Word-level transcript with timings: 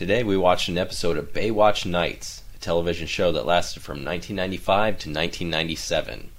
Today 0.00 0.22
we 0.22 0.38
watched 0.38 0.70
an 0.70 0.78
episode 0.78 1.18
of 1.18 1.34
Baywatch 1.34 1.84
Nights, 1.84 2.42
a 2.54 2.58
television 2.58 3.06
show 3.06 3.32
that 3.32 3.44
lasted 3.44 3.82
from 3.82 4.02
1995 4.02 4.98
to 4.98 5.10
1997. 5.10 6.30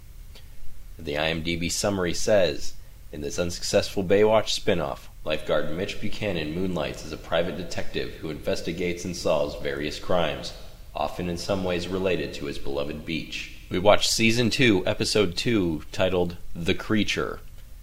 The 0.98 1.14
IMDb 1.14 1.72
summary 1.72 2.16
says 2.16 2.74
In 3.12 3.22
this 3.22 3.38
unsuccessful 3.38 4.04
Baywatch 4.04 4.50
spin-off, 4.50 5.12
lifeguard 5.24 5.78
Mitch 5.78 6.02
Buchanan 6.02 6.56
moonlights 6.56 7.06
as 7.06 7.12
a 7.12 7.18
private 7.18 7.56
detective 7.56 8.14
who 8.14 8.32
investigates 8.32 9.06
and 9.06 9.16
solves 9.16 9.62
various 9.62 10.00
crimes, 10.00 10.54
often 10.96 11.30
in 11.30 11.38
some 11.38 11.64
ways 11.64 11.88
related 11.88 12.34
to 12.34 12.46
his 12.46 12.58
beloved 12.58 13.06
beach. 13.06 13.60
We 13.70 13.78
watched 13.78 14.10
season 14.10 14.50
2, 14.50 14.88
episode 14.88 15.38
2, 15.38 15.84
titled 15.92 16.36
The 16.56 16.74
Creature. 16.74 17.42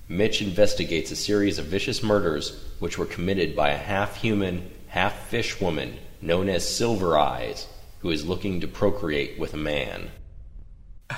Mitch 0.09 0.43
investigates 0.43 1.13
a 1.13 1.17
series 1.17 1.61
of 1.61 1.67
vicious 1.67 2.03
murders 2.03 2.65
which 2.81 2.99
were 2.99 3.07
committed 3.07 3.55
by 3.55 3.71
a 3.71 3.77
half 3.77 4.17
human, 4.17 4.73
half 4.89 5.29
fish 5.29 5.61
woman 5.61 5.99
known 6.21 6.49
as 6.49 6.69
Silver 6.69 7.17
Eyes, 7.17 7.67
who 8.01 8.11
is 8.11 8.27
looking 8.27 8.61
to 8.61 8.69
procreate 8.69 9.39
with 9.39 9.55
a 9.55 9.59
man. 9.59 10.11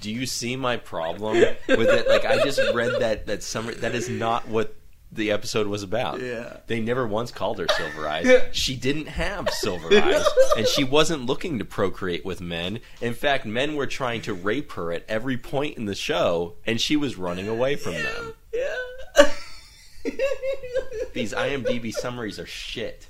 Do 0.00 0.10
you 0.10 0.26
see 0.26 0.56
my 0.56 0.76
problem 0.76 1.38
with 1.68 1.68
it? 1.68 2.08
Like 2.08 2.24
I 2.24 2.42
just 2.42 2.60
read 2.74 3.00
that 3.00 3.26
that 3.26 3.42
summary. 3.42 3.74
That 3.74 3.94
is 3.94 4.08
not 4.08 4.48
what 4.48 4.76
the 5.10 5.30
episode 5.30 5.66
was 5.66 5.82
about. 5.82 6.20
Yeah. 6.20 6.58
They 6.66 6.80
never 6.80 7.06
once 7.06 7.30
called 7.30 7.58
her 7.58 7.66
Silver 7.68 8.08
Eyes. 8.08 8.26
She 8.52 8.76
didn't 8.76 9.06
have 9.06 9.48
silver 9.50 9.88
eyes, 9.96 10.26
and 10.56 10.66
she 10.66 10.84
wasn't 10.84 11.26
looking 11.26 11.58
to 11.58 11.64
procreate 11.64 12.24
with 12.24 12.40
men. 12.40 12.80
In 13.00 13.14
fact, 13.14 13.46
men 13.46 13.76
were 13.76 13.86
trying 13.86 14.22
to 14.22 14.34
rape 14.34 14.72
her 14.72 14.92
at 14.92 15.04
every 15.08 15.36
point 15.36 15.76
in 15.78 15.86
the 15.86 15.94
show, 15.94 16.56
and 16.66 16.80
she 16.80 16.96
was 16.96 17.16
running 17.16 17.48
away 17.48 17.76
from 17.76 17.94
them. 17.94 18.34
Yeah. 18.52 19.30
These 21.14 21.32
IMDb 21.32 21.92
summaries 21.92 22.38
are 22.38 22.46
shit. 22.46 23.08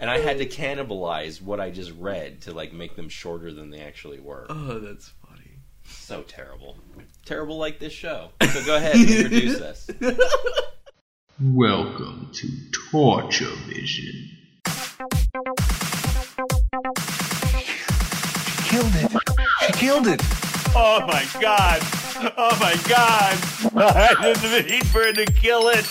And 0.00 0.10
I 0.10 0.18
had 0.18 0.38
to 0.38 0.46
cannibalize 0.46 1.40
what 1.40 1.60
I 1.60 1.70
just 1.70 1.92
read 1.92 2.42
to 2.42 2.52
like 2.52 2.72
make 2.72 2.96
them 2.96 3.08
shorter 3.08 3.52
than 3.52 3.70
they 3.70 3.80
actually 3.80 4.20
were. 4.20 4.46
oh, 4.48 4.78
that's 4.78 5.12
funny. 5.26 5.58
So 5.84 6.22
terrible. 6.22 6.78
Terrible 7.24 7.58
like 7.58 7.78
this 7.78 7.92
show. 7.92 8.30
So 8.52 8.64
go 8.64 8.76
ahead 8.76 8.96
and 8.96 9.08
introduce 9.08 9.60
us. 9.60 9.90
Welcome 11.40 12.30
to 12.32 12.48
Torture 12.90 13.54
Vision. 13.66 14.30
killed 18.64 18.94
it. 18.96 19.12
She 19.66 19.72
killed 19.72 20.06
it. 20.08 20.20
Oh 20.76 21.04
my 21.06 21.24
god! 21.40 22.03
Oh 22.36 22.56
my 22.60 22.76
god! 22.88 23.36
I 23.74 24.34
didn't 24.40 24.70
mean 24.70 24.84
for 24.84 25.02
it 25.02 25.16
to 25.16 25.26
kill 25.32 25.68
it! 25.68 25.84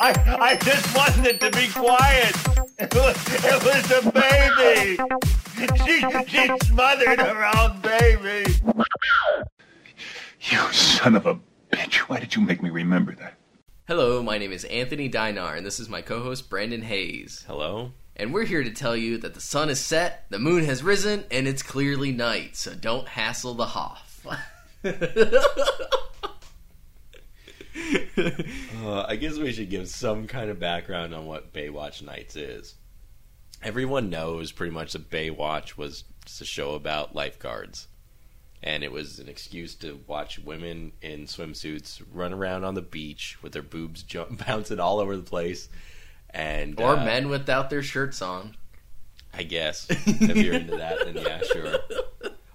I, 0.00 0.14
I 0.40 0.56
just 0.62 0.96
wanted 0.96 1.26
it 1.26 1.40
to 1.40 1.50
be 1.50 1.68
quiet! 1.68 2.34
It 2.78 2.94
was, 2.94 3.16
it 3.44 3.62
was 3.62 3.90
a 3.90 4.02
baby! 4.10 4.96
She, 5.84 6.00
she 6.30 6.48
smothered 6.66 7.20
her 7.20 7.50
own 7.58 7.80
baby! 7.82 8.54
You 10.40 10.72
son 10.72 11.16
of 11.16 11.26
a 11.26 11.38
bitch. 11.70 11.96
Why 12.08 12.20
did 12.20 12.34
you 12.34 12.42
make 12.42 12.62
me 12.62 12.70
remember 12.70 13.14
that? 13.16 13.34
Hello, 13.86 14.22
my 14.22 14.38
name 14.38 14.52
is 14.52 14.64
Anthony 14.64 15.08
Dinar, 15.08 15.56
and 15.56 15.66
this 15.66 15.78
is 15.78 15.90
my 15.90 16.00
co-host 16.00 16.48
Brandon 16.48 16.82
Hayes. 16.82 17.44
Hello? 17.46 17.92
And 18.20 18.34
we're 18.34 18.44
here 18.44 18.62
to 18.62 18.70
tell 18.70 18.94
you 18.94 19.16
that 19.16 19.32
the 19.32 19.40
sun 19.40 19.70
is 19.70 19.80
set, 19.80 20.26
the 20.28 20.38
moon 20.38 20.66
has 20.66 20.82
risen, 20.82 21.24
and 21.30 21.48
it's 21.48 21.62
clearly 21.62 22.12
night. 22.12 22.54
So 22.54 22.74
don't 22.74 23.08
hassle 23.08 23.54
the 23.54 23.64
Hoff. 23.64 24.26
Uh, 28.82 29.04
I 29.08 29.16
guess 29.16 29.38
we 29.38 29.52
should 29.52 29.70
give 29.70 29.88
some 29.88 30.26
kind 30.26 30.50
of 30.50 30.58
background 30.58 31.14
on 31.14 31.24
what 31.24 31.52
Baywatch 31.52 32.02
Nights 32.02 32.36
is. 32.36 32.74
Everyone 33.62 34.10
knows 34.10 34.52
pretty 34.52 34.72
much 34.72 34.92
that 34.92 35.08
Baywatch 35.10 35.76
was 35.76 36.04
just 36.24 36.40
a 36.40 36.44
show 36.44 36.74
about 36.74 37.14
lifeguards. 37.14 37.88
And 38.62 38.82
it 38.82 38.92
was 38.92 39.18
an 39.18 39.28
excuse 39.28 39.74
to 39.76 40.00
watch 40.06 40.38
women 40.38 40.92
in 41.00 41.24
swimsuits 41.26 42.02
run 42.12 42.32
around 42.32 42.64
on 42.64 42.74
the 42.74 42.82
beach 42.82 43.38
with 43.42 43.52
their 43.52 43.62
boobs 43.62 44.02
jump, 44.02 44.44
bouncing 44.46 44.80
all 44.80 44.98
over 44.98 45.16
the 45.16 45.22
place. 45.22 45.68
And 46.32 46.80
or 46.80 46.96
uh, 46.96 47.04
men 47.04 47.28
without 47.28 47.70
their 47.70 47.82
shirts 47.82 48.22
on. 48.22 48.56
I 49.32 49.42
guess. 49.42 49.86
If 50.06 50.36
you're 50.36 50.54
into 50.54 50.76
that, 50.76 51.04
then 51.04 51.16
yeah, 51.16 51.40
sure. 51.52 51.78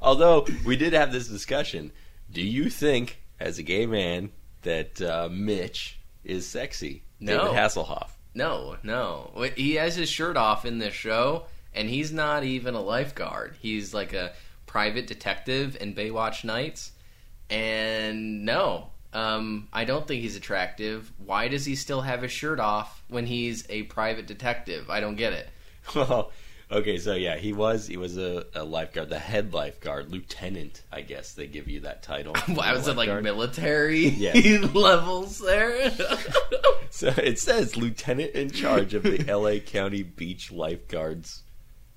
Although 0.02 0.46
we 0.66 0.76
did 0.76 0.94
have 0.94 1.12
this 1.12 1.28
discussion. 1.28 1.92
Do 2.32 2.42
you 2.42 2.70
think, 2.70 3.22
as 3.40 3.58
a 3.60 3.64
gay 3.64 3.86
man, 3.86 4.32
that 4.64 5.02
uh, 5.02 5.30
Mitch 5.32 6.00
is 6.24 6.48
sexy? 6.48 7.04
No. 7.20 7.38
David 7.38 7.58
Hasselhoff. 7.58 8.10
No, 8.34 8.76
no. 8.84 9.32
He 9.56 9.76
has 9.76 9.96
his 9.96 10.10
shirt 10.10 10.36
off 10.36 10.66
in 10.66 10.80
this 10.80 10.94
show, 10.94 11.46
and 11.74 11.90
he's 11.90 12.12
not 12.12 12.44
even 12.44 12.76
a 12.76 12.82
lifeguard. 12.82 13.56
He's 13.60 13.94
like 13.94 14.14
a 14.14 14.34
private 14.66 15.08
detective 15.08 15.78
in 15.80 15.96
Baywatch 15.96 16.44
Nights. 16.44 16.92
And 17.50 18.44
no, 18.44 18.90
um, 19.16 19.68
I 19.74 19.86
don't 19.86 20.08
think 20.08 20.22
he's 20.22 20.36
attractive. 20.36 21.12
Why 21.18 21.48
does 21.48 21.66
he 21.66 21.76
still 21.76 22.02
have 22.02 22.22
his 22.22 22.32
shirt 22.32 22.60
off 22.60 23.02
when 23.08 23.26
he's 23.26 23.66
a 23.70 23.84
private 23.84 24.28
detective? 24.28 24.90
I 24.90 25.00
don't 25.00 25.16
get 25.16 25.34
it. 25.34 25.50
Well, 25.96 26.32
okay, 26.72 26.98
so 26.98 27.14
yeah, 27.14 27.38
he 27.38 27.54
was 27.54 27.86
he 27.88 27.96
was 27.96 28.18
a, 28.18 28.46
a 28.56 28.64
lifeguard, 28.64 29.10
the 29.10 29.20
head 29.20 29.54
lifeguard, 29.54 30.12
lieutenant. 30.12 30.82
I 30.92 31.02
guess 31.02 31.34
they 31.34 31.46
give 31.46 31.68
you 31.68 31.82
that 31.82 32.02
title. 32.02 32.34
Why 32.48 32.74
was 32.74 32.88
it 32.88 32.98
like 32.98 33.22
military 33.24 34.08
Yeah. 34.10 34.34
levels 34.74 35.38
there? 35.40 35.92
So 36.90 37.10
it 37.18 37.38
says 37.40 37.78
lieutenant 37.78 38.32
in 38.34 38.50
charge 38.50 38.94
of 38.96 39.04
the 39.04 39.24
L.A. 39.30 39.60
County 39.60 40.02
Beach 40.02 40.52
Lifeguards. 40.52 41.44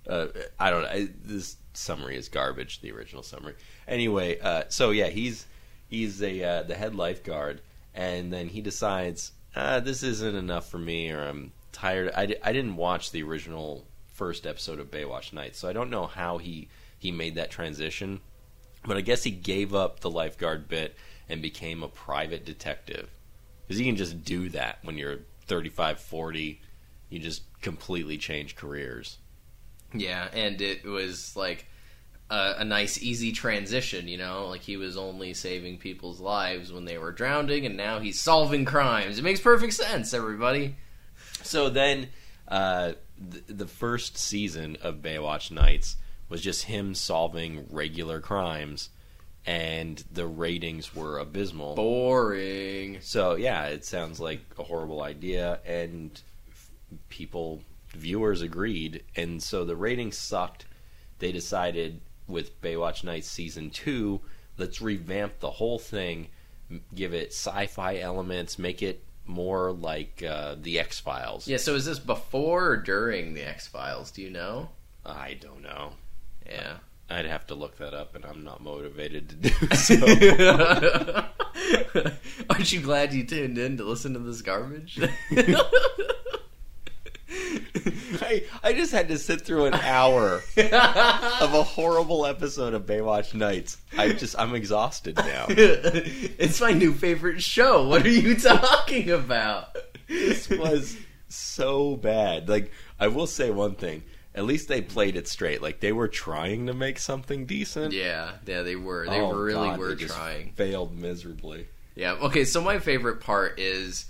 Uh, 0.07 0.27
I 0.59 0.71
don't 0.71 0.83
know. 0.83 0.89
I, 0.89 1.09
this 1.25 1.57
summary 1.73 2.17
is 2.17 2.29
garbage. 2.29 2.81
The 2.83 2.93
original 2.93 3.23
summary. 3.23 3.55
Anyway, 3.87 4.39
uh, 4.41 4.65
so 4.69 4.91
yeah, 4.91 5.07
he's 5.09 5.47
he's 5.89 6.23
a 6.23 6.43
uh, 6.43 6.63
the 6.63 6.75
head 6.75 6.95
lifeguard, 6.95 7.61
and 7.95 8.33
then 8.33 8.49
he 8.49 8.61
decides 8.61 9.33
uh, 9.57 9.81
this 9.81 10.03
isn't 10.03 10.37
enough 10.37 10.71
for 10.71 10.79
me, 10.79 11.11
or 11.11 11.23
I'm 11.23 11.53
tired. 11.73 12.13
I, 12.17 12.35
I 12.43 12.53
didn't 12.53 12.77
watch 12.77 13.11
the 13.11 13.23
original 13.23 13.85
first 14.13 14.47
episode 14.47 14.79
of 14.79 14.91
Baywatch 14.91 15.33
Nights, 15.33 15.59
so 15.59 15.69
I 15.69 15.73
don't 15.73 15.91
know 15.91 16.07
how 16.07 16.39
he 16.39 16.69
he 16.99 17.11
made 17.11 17.35
that 17.37 17.51
transition. 17.51 18.21
But 18.87 18.97
I 18.97 19.01
guess 19.01 19.25
he 19.25 19.33
gave 19.33 19.75
up 19.75 20.01
the 20.01 20.11
lifeguard 20.11 20.69
bit 20.69 20.95
and 21.29 21.43
became 21.43 21.83
a 21.83 21.89
private 21.89 22.45
detective 22.45 23.11
because 23.67 23.79
you 23.79 23.87
can 23.87 23.97
just 23.97 24.25
do 24.25 24.49
that 24.51 24.79
when 24.83 24.97
you're 24.97 25.21
35 25.47 26.01
40 26.01 26.61
you 27.11 27.19
just 27.19 27.43
completely 27.61 28.17
change 28.17 28.57
careers 28.57 29.19
Yeah, 29.93 30.29
and 30.33 30.61
it 30.61 30.85
was 30.85 31.37
like 31.37 31.67
a, 32.31 32.55
a 32.59 32.65
nice, 32.65 33.03
easy 33.03 33.33
transition. 33.33 34.09
You 34.09 34.19
know, 34.19 34.47
like 34.49 34.63
he 34.63 34.77
was 34.77 34.97
only 34.97 35.35
saving 35.35 35.79
people's 35.79 36.21
lives 36.21 36.73
when 36.73 36.85
they 36.85 36.99
were 36.99 37.13
drowning, 37.13 37.67
and 37.67 37.77
now 37.77 37.99
he's 38.01 38.21
solving 38.21 38.65
crimes. 38.65 39.19
It 39.19 39.23
makes 39.25 39.41
perfect 39.41 39.75
sense, 39.75 40.13
everybody. 40.15 40.77
so 41.43 41.69
then 41.69 42.09
uh, 42.49 42.93
th- 43.31 43.45
the 43.49 43.67
first 43.67 44.17
season 44.19 44.77
of 44.83 44.97
baywatch 44.97 45.51
nights 45.51 45.97
was 46.29 46.41
just 46.43 46.65
him 46.65 46.95
solving 46.95 47.67
regular 47.71 48.21
crimes 48.21 48.91
and 49.47 50.05
the 50.13 50.27
ratings 50.27 50.95
were 50.95 51.19
abysmal 51.19 51.75
Boring. 51.75 52.99
so 53.01 53.35
yeah 53.37 53.67
it 53.67 53.85
sounds 53.85 54.21
like 54.21 54.41
a 54.59 54.63
horrible 54.63 55.03
idea 55.03 55.61
and 55.65 56.21
f- 56.51 56.71
people 57.09 57.63
viewers 57.95 58.43
agreed 58.43 59.03
and 59.17 59.43
so 59.43 59.65
the 59.65 59.77
ratings 59.77 60.19
sucked 60.19 60.67
they 61.19 61.33
decided 61.33 62.01
with 62.29 62.61
baywatch 62.63 63.03
nights 63.03 63.29
season 63.29 63.71
2 63.71 64.21
let's 64.59 64.81
revamp 64.81 65.39
the 65.41 65.51
whole 65.51 65.79
thing 65.79 66.29
give 66.95 67.15
it 67.15 67.29
sci-fi 67.33 67.99
elements 67.99 68.59
make 68.59 68.83
it 68.83 69.03
more 69.25 69.73
like 69.73 70.23
uh, 70.23 70.55
the 70.61 70.79
x-files 70.79 71.47
Yeah. 71.49 71.57
So 71.59 71.75
is 71.75 71.85
this 71.85 71.99
before 71.99 72.67
or 72.71 72.77
during 72.79 73.35
the 73.35 73.43
X 73.47 73.67
Files? 73.67 74.11
Do 74.11 74.23
you 74.23 74.31
know? 74.31 74.69
i 75.07 75.35
don't 75.41 75.63
know 75.63 75.93
Yeah. 76.47 76.75
i'd 77.11 77.25
have 77.25 77.47
to 77.49 77.55
look 77.55 77.79
that 77.79 77.95
up 77.95 78.15
and 78.15 78.25
i'm 78.27 78.45
not 78.45 78.63
motivated 78.63 79.29
to 79.31 79.37
do 79.37 79.51
so 79.75 79.97
Aren't 82.51 82.73
you 82.73 82.81
glad 82.81 83.13
you 83.13 83.25
tuned 83.25 83.59
in 83.59 83.77
to 83.79 83.85
listen 83.85 84.13
to 84.15 84.19
this 84.21 84.43
garbage? 84.43 84.99
I, 88.29 88.45
I 88.63 88.73
just 88.75 88.93
had 88.93 89.09
to 89.09 89.19
sit 89.19 89.41
through 89.43 89.67
an 89.67 89.75
hour 89.75 90.43
of 90.57 91.55
a 91.55 91.63
horrible 91.63 92.27
episode 92.27 92.75
of 92.75 92.85
Baywatch 92.85 93.33
Nights. 93.35 93.79
I 93.97 94.13
just 94.13 94.39
I'm 94.39 94.55
exhausted 94.55 95.17
now. 95.17 95.47
it's 95.49 96.61
my 96.61 96.73
new 96.73 96.93
favorite 96.93 97.43
show. 97.43 97.89
What 97.89 98.05
are 98.05 98.11
you 98.11 98.35
talking 98.37 99.11
about? 99.11 99.77
This 100.09 100.49
was 100.51 100.97
so 101.29 101.97
bad. 101.97 102.49
Like 102.49 102.71
I 103.01 103.09
will 103.09 103.27
say 103.27 103.51
one 103.51 103.75
thing. 103.75 104.03
At 104.35 104.45
least 104.45 104.69
they 104.69 104.83
played 104.83 105.17
it 105.17 105.27
straight. 105.27 105.63
Like 105.63 105.81
they 105.81 105.93
were 105.93 106.07
trying 106.09 106.67
to 106.67 106.75
make 106.75 106.99
something 106.99 107.47
decent. 107.47 107.93
Yeah, 107.95 108.33
yeah, 108.47 108.63
they 108.63 108.77
were. 108.77 109.07
They 109.09 109.21
Oh, 109.21 109.33
really 109.33 109.69
God, 109.71 109.79
were 109.79 109.95
they 109.95 110.05
trying. 110.05 110.53
Failed 110.53 110.97
miserably. 110.97 111.67
Yeah. 111.97 112.13
Okay. 112.13 112.45
So 112.45 112.61
my 112.61 112.79
favorite 112.79 113.21
part 113.21 113.59
is 113.59 114.05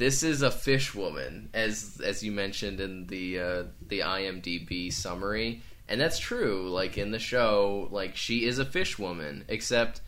this 0.00 0.22
is 0.22 0.40
a 0.40 0.50
fish 0.50 0.94
woman, 0.94 1.50
as 1.52 2.00
as 2.02 2.22
you 2.22 2.32
mentioned 2.32 2.80
in 2.80 3.06
the 3.08 3.38
uh, 3.38 3.64
the 3.86 3.98
IMDb 3.98 4.90
summary, 4.90 5.60
and 5.88 6.00
that's 6.00 6.18
true. 6.18 6.70
Like 6.70 6.96
in 6.96 7.10
the 7.10 7.18
show, 7.18 7.86
like 7.90 8.16
she 8.16 8.46
is 8.46 8.58
a 8.58 8.64
fish 8.64 8.98
woman, 8.98 9.44
except 9.46 10.00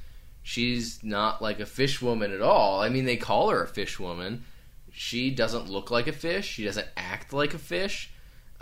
she's 0.42 1.04
not 1.04 1.42
like 1.42 1.60
a 1.60 1.66
fish 1.66 2.00
woman 2.00 2.32
at 2.32 2.40
all. 2.40 2.80
I 2.80 2.88
mean, 2.88 3.04
they 3.04 3.18
call 3.18 3.50
her 3.50 3.62
a 3.62 3.68
fish 3.68 4.00
woman. 4.00 4.44
She 4.90 5.30
doesn't 5.30 5.68
look 5.68 5.90
like 5.90 6.06
a 6.06 6.12
fish. 6.12 6.46
She 6.48 6.64
doesn't 6.64 6.88
act 6.96 7.34
like 7.34 7.52
a 7.52 7.58
fish. 7.58 8.10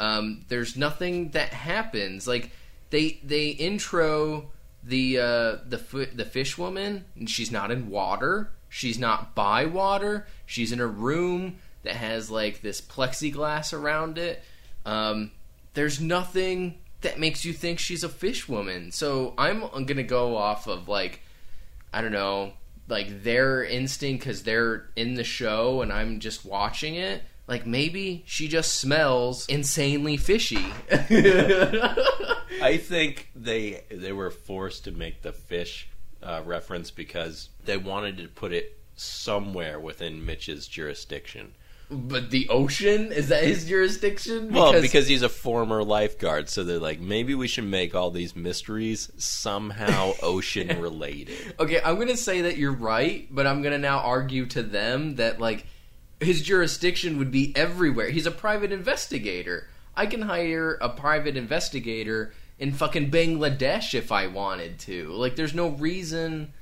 Um, 0.01 0.45
there's 0.49 0.77
nothing 0.77 1.31
that 1.31 1.53
happens. 1.53 2.27
Like 2.27 2.51
they 2.91 3.21
they 3.23 3.51
intro 3.51 4.51
the 4.83 5.19
uh, 5.19 5.57
the 5.69 6.09
the 6.13 6.25
fish 6.25 6.59
woman, 6.59 7.05
and 7.15 7.31
she's 7.31 7.53
not 7.53 7.71
in 7.71 7.89
water. 7.89 8.51
She's 8.71 8.99
not 8.99 9.35
by 9.35 9.67
water. 9.67 10.27
She's 10.47 10.73
in 10.73 10.81
a 10.81 10.87
room 10.87 11.59
that 11.83 11.97
has 11.97 12.31
like 12.31 12.63
this 12.63 12.81
plexiglass 12.81 13.79
around 13.79 14.17
it. 14.17 14.43
Um, 14.87 15.33
there's 15.75 16.01
nothing 16.01 16.79
that 17.01 17.19
makes 17.19 17.45
you 17.45 17.53
think 17.53 17.79
she's 17.79 18.05
a 18.05 18.09
fish 18.09 18.49
woman. 18.49 18.93
So 18.93 19.35
I'm 19.37 19.61
gonna 19.85 20.03
go 20.03 20.37
off 20.37 20.67
of 20.67 20.89
like 20.89 21.21
I 21.93 22.01
don't 22.01 22.13
know, 22.13 22.53
like 22.89 23.25
their 23.25 23.65
instinct 23.65 24.25
because 24.25 24.45
they're 24.45 24.89
in 24.95 25.15
the 25.15 25.25
show 25.25 25.83
and 25.83 25.93
I'm 25.93 26.21
just 26.21 26.45
watching 26.45 26.95
it. 26.95 27.23
Like 27.49 27.67
maybe 27.67 28.23
she 28.27 28.47
just 28.47 28.77
smells 28.77 29.47
insanely 29.49 30.17
fishy. 30.17 30.65
I 32.63 32.79
think 32.81 33.31
they 33.35 33.83
they 33.91 34.13
were 34.13 34.31
forced 34.31 34.85
to 34.85 34.93
make 34.93 35.23
the 35.23 35.33
fish 35.33 35.89
uh, 36.23 36.43
reference 36.45 36.91
because 36.91 37.51
they 37.65 37.77
wanted 37.77 38.17
to 38.19 38.29
put 38.29 38.53
it 38.53 38.79
somewhere 38.97 39.81
within 39.81 40.25
Mitch's 40.25 40.69
jurisdiction. 40.69 41.55
but 41.91 42.31
the 42.31 42.49
ocean 42.49 43.11
is 43.11 43.29
that 43.29 43.43
his 43.43 43.67
jurisdiction? 43.67 44.53
well, 44.53 44.81
because 44.81 45.09
he's 45.09 45.23
a 45.23 45.29
former 45.29 45.83
lifeguard, 45.83 46.49
so 46.49 46.63
they're 46.63 46.79
like, 46.79 47.01
maybe 47.01 47.35
we 47.35 47.49
should 47.49 47.65
make 47.65 47.95
all 47.95 48.11
these 48.11 48.37
mysteries 48.37 49.11
somehow 49.19 50.13
ocean 50.23 50.81
related. 50.81 51.55
Okay, 51.59 51.81
I'm 51.85 51.99
gonna 51.99 52.17
say 52.17 52.43
that 52.43 52.59
you're 52.59 52.73
right, 52.73 53.27
but 53.31 53.47
I'm 53.47 53.63
gonna 53.63 53.79
now 53.79 53.99
argue 53.99 54.47
to 54.47 54.63
them 54.63 55.17
that 55.17 55.41
like 55.41 55.67
his 56.21 56.43
jurisdiction 56.43 57.19
would 57.19 57.31
be 57.31 57.57
everywhere. 57.57 58.11
He's 58.11 58.27
a 58.27 58.31
private 58.31 58.71
investigator. 58.73 59.69
I 59.97 60.07
can 60.07 60.23
hire 60.23 60.79
a 60.81 60.91
private 60.91 61.37
investigator 61.37 62.33
in 62.61 62.73
fucking 62.73 63.11
Bangladesh 63.11 63.95
if 63.95 64.13
I 64.13 64.29
wanted 64.29 64.79
to. 64.81 65.09
Like, 65.09 65.35
there's 65.35 65.55
no 65.55 65.71
reason. 65.71 66.53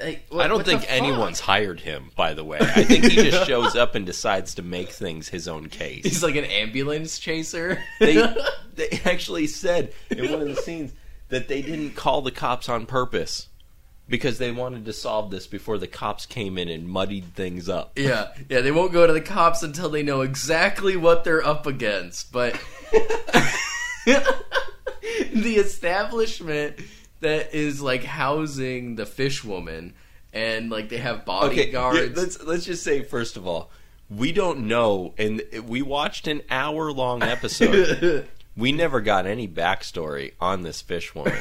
Like, 0.00 0.24
what- 0.28 0.44
I 0.44 0.48
don't 0.48 0.64
think 0.66 0.84
anyone's 0.88 1.38
hired 1.40 1.80
him, 1.80 2.10
by 2.16 2.34
the 2.34 2.42
way. 2.44 2.58
I 2.60 2.82
think 2.82 3.04
he 3.04 3.30
just 3.30 3.46
shows 3.46 3.76
up 3.76 3.94
and 3.94 4.04
decides 4.04 4.56
to 4.56 4.62
make 4.62 4.90
things 4.90 5.28
his 5.28 5.46
own 5.48 5.68
case. 5.68 6.04
He's 6.04 6.22
like 6.22 6.34
an 6.34 6.44
ambulance 6.44 7.18
chaser. 7.20 7.78
they 8.00 8.14
they 8.74 9.00
actually 9.04 9.46
said 9.46 9.92
in 10.10 10.30
one 10.30 10.42
of 10.42 10.48
the 10.48 10.56
scenes 10.56 10.92
that 11.28 11.46
they 11.48 11.62
didn't 11.62 11.92
call 11.94 12.20
the 12.20 12.32
cops 12.32 12.68
on 12.68 12.84
purpose 12.84 13.48
because 14.08 14.38
they 14.38 14.50
wanted 14.50 14.84
to 14.84 14.92
solve 14.92 15.30
this 15.30 15.46
before 15.46 15.78
the 15.78 15.86
cops 15.86 16.26
came 16.26 16.58
in 16.58 16.68
and 16.68 16.88
muddied 16.88 17.34
things 17.34 17.68
up. 17.68 17.92
Yeah, 17.96 18.28
yeah, 18.50 18.60
they 18.60 18.72
won't 18.72 18.92
go 18.92 19.06
to 19.06 19.12
the 19.12 19.20
cops 19.20 19.62
until 19.62 19.88
they 19.88 20.02
know 20.02 20.22
exactly 20.22 20.96
what 20.96 21.22
they're 21.24 21.46
up 21.46 21.66
against. 21.66 22.32
But 22.32 22.60
the 25.32 25.56
establishment 25.56 26.78
that 27.20 27.54
is 27.54 27.80
like 27.80 28.04
housing 28.04 28.96
the 28.96 29.06
fish 29.06 29.44
woman 29.44 29.94
and 30.32 30.70
like 30.70 30.88
they 30.88 30.98
have 30.98 31.16
Okay, 31.16 31.70
bodyguards. 31.72 31.98
yeah, 31.98 32.22
let's 32.22 32.42
let's 32.42 32.64
just 32.64 32.82
say 32.82 33.02
first 33.02 33.36
of 33.36 33.46
all, 33.46 33.70
we 34.10 34.32
don't 34.32 34.66
know, 34.66 35.14
and 35.18 35.42
we 35.66 35.82
watched 35.82 36.26
an 36.26 36.42
hour 36.50 36.92
long 36.92 37.22
episode. 37.22 38.28
we 38.56 38.72
never 38.72 39.00
got 39.00 39.26
any 39.26 39.48
backstory 39.48 40.32
on 40.40 40.62
this 40.62 40.82
fish 40.82 41.14
woman. 41.14 41.38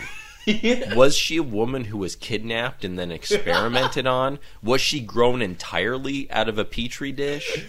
Was 0.95 1.15
she 1.15 1.37
a 1.37 1.43
woman 1.43 1.85
who 1.85 1.99
was 1.99 2.15
kidnapped 2.15 2.83
and 2.83 2.97
then 2.97 3.11
experimented 3.11 4.07
on? 4.07 4.39
Was 4.63 4.81
she 4.81 4.99
grown 4.99 5.39
entirely 5.41 6.29
out 6.31 6.49
of 6.49 6.57
a 6.57 6.65
petri 6.65 7.11
dish? 7.11 7.63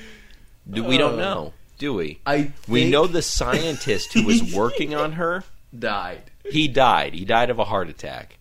Do, 0.71 0.83
we 0.83 0.97
don't 0.97 1.15
uh, 1.15 1.23
know, 1.23 1.53
do 1.77 1.93
we? 1.93 2.21
I 2.25 2.53
we 2.67 2.89
know 2.89 3.07
the 3.07 3.21
scientist 3.21 4.15
who 4.15 4.25
was 4.25 4.55
working 4.55 4.95
on 4.95 5.13
her. 5.13 5.45
Died 5.79 6.31
He 6.51 6.69
died. 6.69 7.15
He 7.15 7.25
died 7.25 7.51
of 7.51 7.59
a 7.59 7.65
heart 7.65 7.89
attack, 7.89 8.39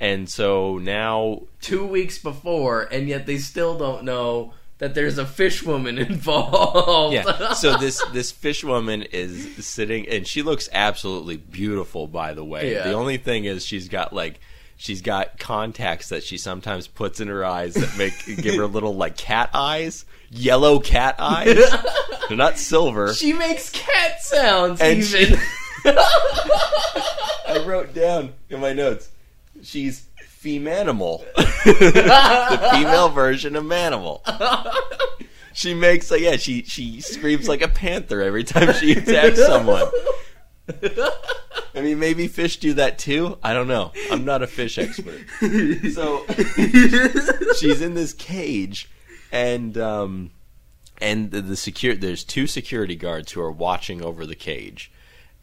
and 0.00 0.28
so 0.28 0.78
now 0.78 1.42
two 1.60 1.86
weeks 1.86 2.18
before, 2.18 2.82
and 2.90 3.08
yet 3.08 3.26
they 3.26 3.38
still 3.38 3.76
don't 3.78 4.04
know 4.04 4.52
that 4.78 4.94
there's 4.94 5.16
a 5.18 5.24
fish 5.26 5.62
woman 5.62 5.96
involved. 6.10 7.14
Yeah. 7.14 7.52
So 7.52 7.76
this 7.76 8.02
this 8.12 8.32
fish 8.32 8.64
woman 8.64 9.02
is 9.02 9.64
sitting, 9.64 10.08
and 10.08 10.26
she 10.26 10.42
looks 10.42 10.68
absolutely 10.72 11.36
beautiful. 11.36 12.06
By 12.06 12.34
the 12.34 12.44
way, 12.44 12.72
Yeah. 12.72 12.84
the 12.84 12.94
only 12.94 13.16
thing 13.18 13.44
is 13.44 13.64
she's 13.64 13.88
got 13.88 14.12
like 14.12 14.40
she's 14.76 15.02
got 15.02 15.38
contacts 15.38 16.08
that 16.08 16.24
she 16.24 16.36
sometimes 16.38 16.88
puts 16.88 17.20
in 17.20 17.28
her 17.28 17.44
eyes 17.44 17.74
that 17.74 17.96
make 17.96 18.42
give 18.42 18.56
her 18.56 18.66
little 18.66 18.94
like 18.96 19.16
cat 19.16 19.50
eyes, 19.54 20.04
yellow 20.30 20.80
cat 20.80 21.14
eyes. 21.20 21.56
They're 22.28 22.36
not 22.36 22.58
silver. 22.58 23.12
she 23.14 23.32
makes 23.34 23.70
cat 23.70 24.20
sounds. 24.22 24.80
And 24.80 24.98
even 24.98 25.38
she- 25.38 25.42
I 25.84 27.62
wrote 27.66 27.94
down 27.94 28.34
in 28.48 28.60
my 28.60 28.72
notes. 28.72 29.10
She's 29.62 30.06
femanimal, 30.42 31.24
the 31.36 32.70
female 32.72 33.08
version 33.08 33.56
of 33.56 33.64
manimal. 33.64 34.22
She 35.54 35.74
makes 35.74 36.10
like 36.10 36.22
yeah, 36.22 36.36
she 36.36 36.62
she 36.62 37.00
screams 37.00 37.48
like 37.48 37.62
a 37.62 37.68
panther 37.68 38.22
every 38.22 38.44
time 38.44 38.72
she 38.74 38.92
attacks 38.92 39.44
someone. 39.44 39.86
I 41.74 41.80
mean, 41.80 41.98
maybe 41.98 42.28
fish 42.28 42.58
do 42.58 42.74
that 42.74 42.98
too. 42.98 43.38
I 43.42 43.54
don't 43.54 43.68
know. 43.68 43.92
I'm 44.10 44.24
not 44.24 44.42
a 44.42 44.46
fish 44.46 44.78
expert. 44.78 45.20
So 45.92 46.24
she's 47.58 47.80
in 47.80 47.94
this 47.94 48.12
cage, 48.12 48.90
and 49.30 49.76
um, 49.78 50.30
and 51.00 51.30
the, 51.30 51.40
the 51.40 51.56
secure 51.56 51.94
there's 51.94 52.24
two 52.24 52.46
security 52.46 52.96
guards 52.96 53.32
who 53.32 53.40
are 53.40 53.50
watching 53.50 54.02
over 54.02 54.26
the 54.26 54.36
cage, 54.36 54.91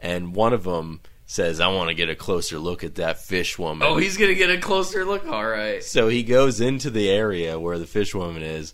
and 0.01 0.35
one 0.35 0.53
of 0.53 0.63
them 0.63 1.01
says, 1.25 1.59
"I 1.59 1.67
want 1.67 1.89
to 1.89 1.93
get 1.93 2.09
a 2.09 2.15
closer 2.15 2.57
look 2.57 2.83
at 2.83 2.95
that 2.95 3.19
fish 3.21 3.59
woman." 3.59 3.87
oh, 3.87 3.97
he's 3.97 4.17
gonna 4.17 4.35
get 4.35 4.49
a 4.49 4.57
closer 4.57 5.05
look. 5.05 5.27
All 5.27 5.47
right. 5.47 5.83
So 5.83 6.07
he 6.07 6.23
goes 6.23 6.59
into 6.61 6.89
the 6.89 7.09
area 7.09 7.59
where 7.59 7.77
the 7.77 7.85
fish 7.85 8.15
woman 8.15 8.41
is, 8.41 8.73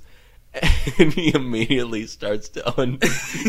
and 1.00 1.13
he 1.13 1.33
immediately 1.33 2.08
starts 2.08 2.50
to 2.50 2.79
un. 2.79 3.00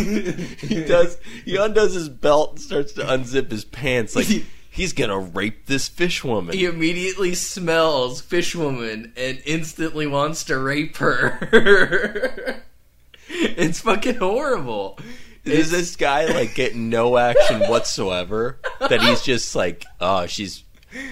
he 0.61 0.85
does. 0.85 1.19
He 1.45 1.57
undoes 1.57 1.95
his 1.95 2.09
belt 2.09 2.53
and 2.53 2.61
starts 2.61 2.93
to 2.95 3.03
unzip 3.03 3.51
his 3.51 3.65
pants 3.65 4.17
like 4.17 4.27
he's 4.71 4.93
gonna 4.93 5.19
rape 5.19 5.67
this 5.67 5.89
fish 5.89 6.25
woman. 6.25 6.57
He 6.57 6.65
immediately 6.65 7.35
smells 7.35 8.21
fish 8.21 8.55
woman 8.57 9.13
and 9.17 9.41
instantly 9.47 10.07
wants 10.07 10.45
to 10.45 10.59
rape 10.59 10.97
her. 10.97 12.63
it's 13.29 13.81
fucking 13.81 14.17
horrible. 14.17 14.99
Does 15.47 15.71
this 15.71 15.97
guy 15.97 16.27
like 16.27 16.55
get 16.55 16.75
no 16.75 17.17
action 17.17 17.61
whatsoever? 17.63 18.59
That 18.81 19.01
he's 19.01 19.23
just 19.23 19.55
like, 19.55 19.85
oh, 20.01 20.27
she's. 20.27 20.65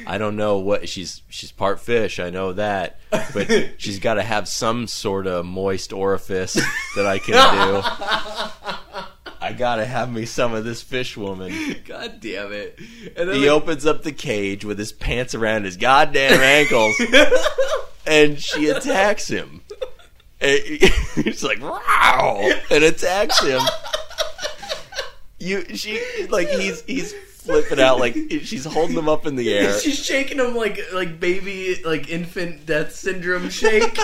I 0.06 0.18
don't 0.18 0.36
know 0.36 0.58
what 0.58 0.88
she's. 0.88 1.22
She's 1.28 1.52
part 1.52 1.80
fish. 1.80 2.18
I 2.18 2.30
know 2.30 2.52
that, 2.54 2.98
but 3.10 3.74
she's 3.78 3.98
got 3.98 4.14
to 4.14 4.22
have 4.22 4.48
some 4.48 4.86
sort 4.86 5.26
of 5.26 5.44
moist 5.44 5.92
orifice 5.92 6.54
that 6.96 7.06
I 7.06 7.18
can 7.18 7.34
do. 7.34 7.82
I 9.40 9.52
gotta 9.52 9.84
have 9.84 10.10
me 10.10 10.24
some 10.24 10.54
of 10.54 10.64
this 10.64 10.80
fish 10.80 11.18
woman. 11.18 11.76
God 11.84 12.18
damn 12.20 12.50
it! 12.52 12.78
And 13.14 13.28
then 13.28 13.36
He 13.36 13.42
like, 13.42 13.50
opens 13.50 13.84
up 13.84 14.02
the 14.02 14.12
cage 14.12 14.64
with 14.64 14.78
his 14.78 14.90
pants 14.90 15.34
around 15.34 15.64
his 15.64 15.76
goddamn 15.76 16.40
ankles, 16.40 16.94
and 18.06 18.40
she 18.40 18.68
attacks 18.68 19.28
him. 19.28 19.60
And 20.40 20.60
he's 21.14 21.44
like, 21.44 21.60
"Wow!" 21.60 22.50
and 22.70 22.84
attacks 22.84 23.38
him. 23.42 23.60
You, 25.44 25.76
she, 25.76 26.26
like 26.30 26.48
he's 26.48 26.82
he's 26.82 27.12
flipping 27.12 27.80
out, 27.80 27.98
like 27.98 28.14
she's 28.42 28.64
holding 28.64 28.96
him 28.96 29.08
up 29.08 29.26
in 29.26 29.36
the 29.36 29.52
air. 29.52 29.78
she's 29.78 30.02
shaking 30.02 30.38
him 30.38 30.56
like 30.56 30.80
like 30.92 31.20
baby 31.20 31.80
like 31.84 32.08
infant 32.08 32.64
death 32.66 32.94
syndrome 32.94 33.50
shake. 33.50 33.98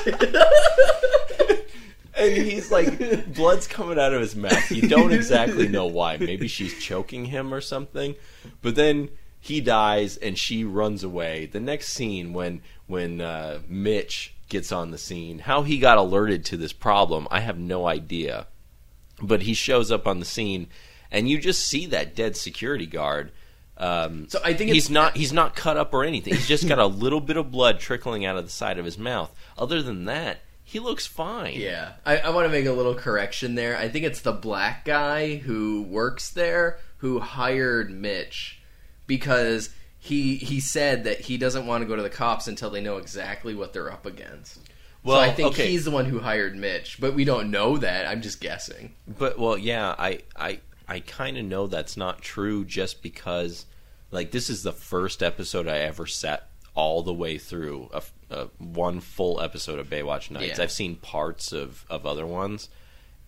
and 2.15 2.33
he's 2.33 2.71
like 2.71 3.35
blood's 3.35 3.67
coming 3.67 3.99
out 3.99 4.13
of 4.13 4.21
his 4.21 4.37
mouth. 4.37 4.71
You 4.71 4.89
don't 4.89 5.13
exactly 5.13 5.67
know 5.69 5.87
why. 5.87 6.19
Maybe 6.19 6.47
she's 6.49 6.79
choking 6.83 7.27
him 7.27 7.55
or 7.55 7.61
something. 7.61 8.15
But 8.61 8.75
then 8.75 9.09
he 9.41 9.63
dies 9.63 10.19
and 10.19 10.39
she 10.39 10.65
runs 10.65 11.03
away. 11.03 11.47
The 11.47 11.61
next 11.61 11.89
scene 11.89 12.35
when 12.35 12.61
when 12.87 13.21
uh, 13.23 13.61
mitch 13.67 14.35
gets 14.51 14.73
on 14.73 14.91
the 14.91 14.99
scene 14.99 15.39
how 15.39 15.63
he 15.63 15.79
got 15.79 15.97
alerted 15.97 16.45
to 16.45 16.57
this 16.57 16.73
problem 16.73 17.27
i 17.31 17.41
have 17.41 17.59
no 17.59 17.87
idea. 17.87 18.47
But 19.23 19.43
he 19.43 19.55
shows 19.55 19.91
up 19.93 20.07
on 20.07 20.19
the 20.19 20.25
scene 20.27 20.69
and 21.11 21.29
you 21.29 21.39
just 21.39 21.67
see 21.67 21.87
that 21.87 22.15
dead 22.15 22.37
security 22.37 22.87
guard 22.87 23.33
Um, 23.77 24.29
So 24.29 24.41
I 24.45 24.53
think 24.55 24.73
he's 24.73 24.91
not 24.91 25.17
he's 25.17 25.33
not 25.33 25.57
cut 25.57 25.77
up 25.77 25.95
or 25.95 26.05
anything. 26.05 26.35
He's 26.35 26.47
just 26.49 26.69
got 26.69 26.79
a 26.79 26.87
little 27.05 27.21
bit 27.21 27.37
of 27.37 27.51
blood 27.51 27.81
trickling 27.81 28.25
out 28.27 28.37
of 28.37 28.45
the 28.45 28.51
side 28.51 28.79
of 28.79 28.85
his 28.85 28.99
mouth. 28.99 29.35
Other 29.57 29.83
than 29.83 30.05
that, 30.05 30.41
he 30.63 30.79
looks 30.79 31.07
fine. 31.07 31.55
Yeah, 31.57 31.93
I, 32.05 32.19
I 32.19 32.31
want 32.31 32.47
to 32.47 32.51
make 32.53 32.67
a 32.67 32.73
little 32.73 32.95
correction 32.95 33.55
there. 33.55 33.77
I 33.77 33.89
think 33.89 34.05
it's 34.05 34.21
the 34.21 34.33
black 34.33 34.85
guy 34.85 35.37
who 35.37 35.83
works 35.83 36.31
there 36.31 36.79
who 36.99 37.19
hired 37.21 37.91
Mitch 37.91 38.61
because 39.07 39.71
he 39.99 40.37
he 40.37 40.61
said 40.61 41.05
that 41.05 41.21
he 41.21 41.39
doesn't 41.39 41.67
want 41.67 41.83
to 41.83 41.89
go 41.89 41.97
to 41.97 42.03
the 42.03 42.11
cops 42.11 42.47
until 42.49 42.69
they 42.71 42.81
know 42.83 42.99
exactly 42.99 43.55
what 43.55 43.73
they're 43.73 43.91
up 43.91 44.05
against. 44.07 44.61
Well, 45.03 45.17
so 45.17 45.23
I 45.23 45.33
think 45.33 45.49
okay. 45.55 45.69
he's 45.71 45.87
the 45.87 45.91
one 45.91 46.05
who 46.05 46.19
hired 46.21 46.55
Mitch, 46.55 47.01
but 47.01 47.15
we 47.15 47.25
don't 47.25 47.51
know 47.51 47.79
that. 47.79 48.07
I'm 48.07 48.21
just 48.21 48.41
guessing. 48.43 48.95
But 49.09 49.39
well, 49.39 49.57
yeah, 49.57 49.95
I 49.99 50.21
I 50.37 50.61
I 50.91 51.01
kind 51.01 51.39
of 51.39 51.45
know 51.45 51.67
that's 51.69 51.97
not 51.97 52.21
true 52.21 52.65
just 52.65 53.03
because 53.03 53.65
like 54.11 54.33
this 54.33 54.51
is 54.51 54.63
the 54.65 54.73
first 54.73 55.23
episode 55.23 55.69
I 55.69 55.79
ever 55.79 56.07
sat 56.07 56.49
all 56.75 57.03
the 57.03 57.15
way 57.15 57.39
through 57.39 57.89
a, 57.95 58.03
a 58.31 58.49
one 58.59 59.01
full 59.01 59.41
episode 59.41 59.79
of 59.79 59.89
Baywatch 59.89 60.31
Nights. 60.31 60.59
Yeah. 60.59 60.65
I've 60.65 60.73
seen 60.73 60.97
parts 60.97 61.53
of 61.53 61.87
of 61.89 62.07
other 62.07 62.27
ones 62.27 62.69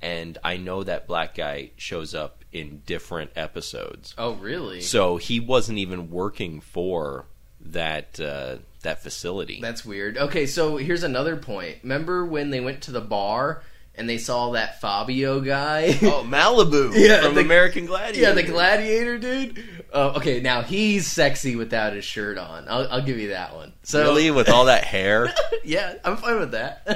and 0.02 0.36
I 0.42 0.56
know 0.56 0.82
that 0.82 1.06
black 1.06 1.36
guy 1.36 1.70
shows 1.76 2.14
up 2.14 2.44
in 2.52 2.82
different 2.84 3.30
episodes. 3.36 4.14
Oh, 4.18 4.34
really? 4.34 4.80
So 4.80 5.16
he 5.16 5.38
wasn't 5.38 5.78
even 5.78 6.10
working 6.10 6.60
for 6.60 7.26
that 7.60 8.18
uh, 8.20 8.56
that 8.82 9.02
facility. 9.02 9.60
That's 9.62 9.84
weird. 9.84 10.18
Okay, 10.18 10.46
so 10.46 10.76
here's 10.76 11.04
another 11.04 11.36
point. 11.36 11.78
Remember 11.84 12.26
when 12.26 12.50
they 12.50 12.60
went 12.60 12.82
to 12.82 12.90
the 12.90 13.00
bar 13.00 13.62
and 13.94 14.08
they 14.08 14.18
saw 14.18 14.52
that 14.52 14.80
Fabio 14.80 15.40
guy? 15.40 15.98
oh, 16.02 16.24
Malibu 16.26 16.92
Yeah, 16.96 17.22
from 17.22 17.34
the- 17.34 17.40
American 17.42 17.86
Gladiator. 17.86 18.20
Yeah, 18.20 18.32
the 18.32 18.42
gladiator 18.42 19.18
dude. 19.18 19.62
Uh, 19.92 20.14
okay, 20.16 20.40
now 20.40 20.62
he's 20.62 21.06
sexy 21.06 21.54
without 21.56 21.92
his 21.92 22.04
shirt 22.04 22.38
on. 22.38 22.66
I'll, 22.68 22.88
I'll 22.90 23.02
give 23.04 23.18
you 23.18 23.28
that 23.28 23.54
one. 23.54 23.74
So 23.82 24.02
really 24.04 24.30
with 24.30 24.48
all 24.48 24.64
that 24.64 24.84
hair. 24.84 25.32
yeah, 25.64 25.94
I'm 26.04 26.16
fine 26.16 26.38
with 26.40 26.52
that. 26.52 26.86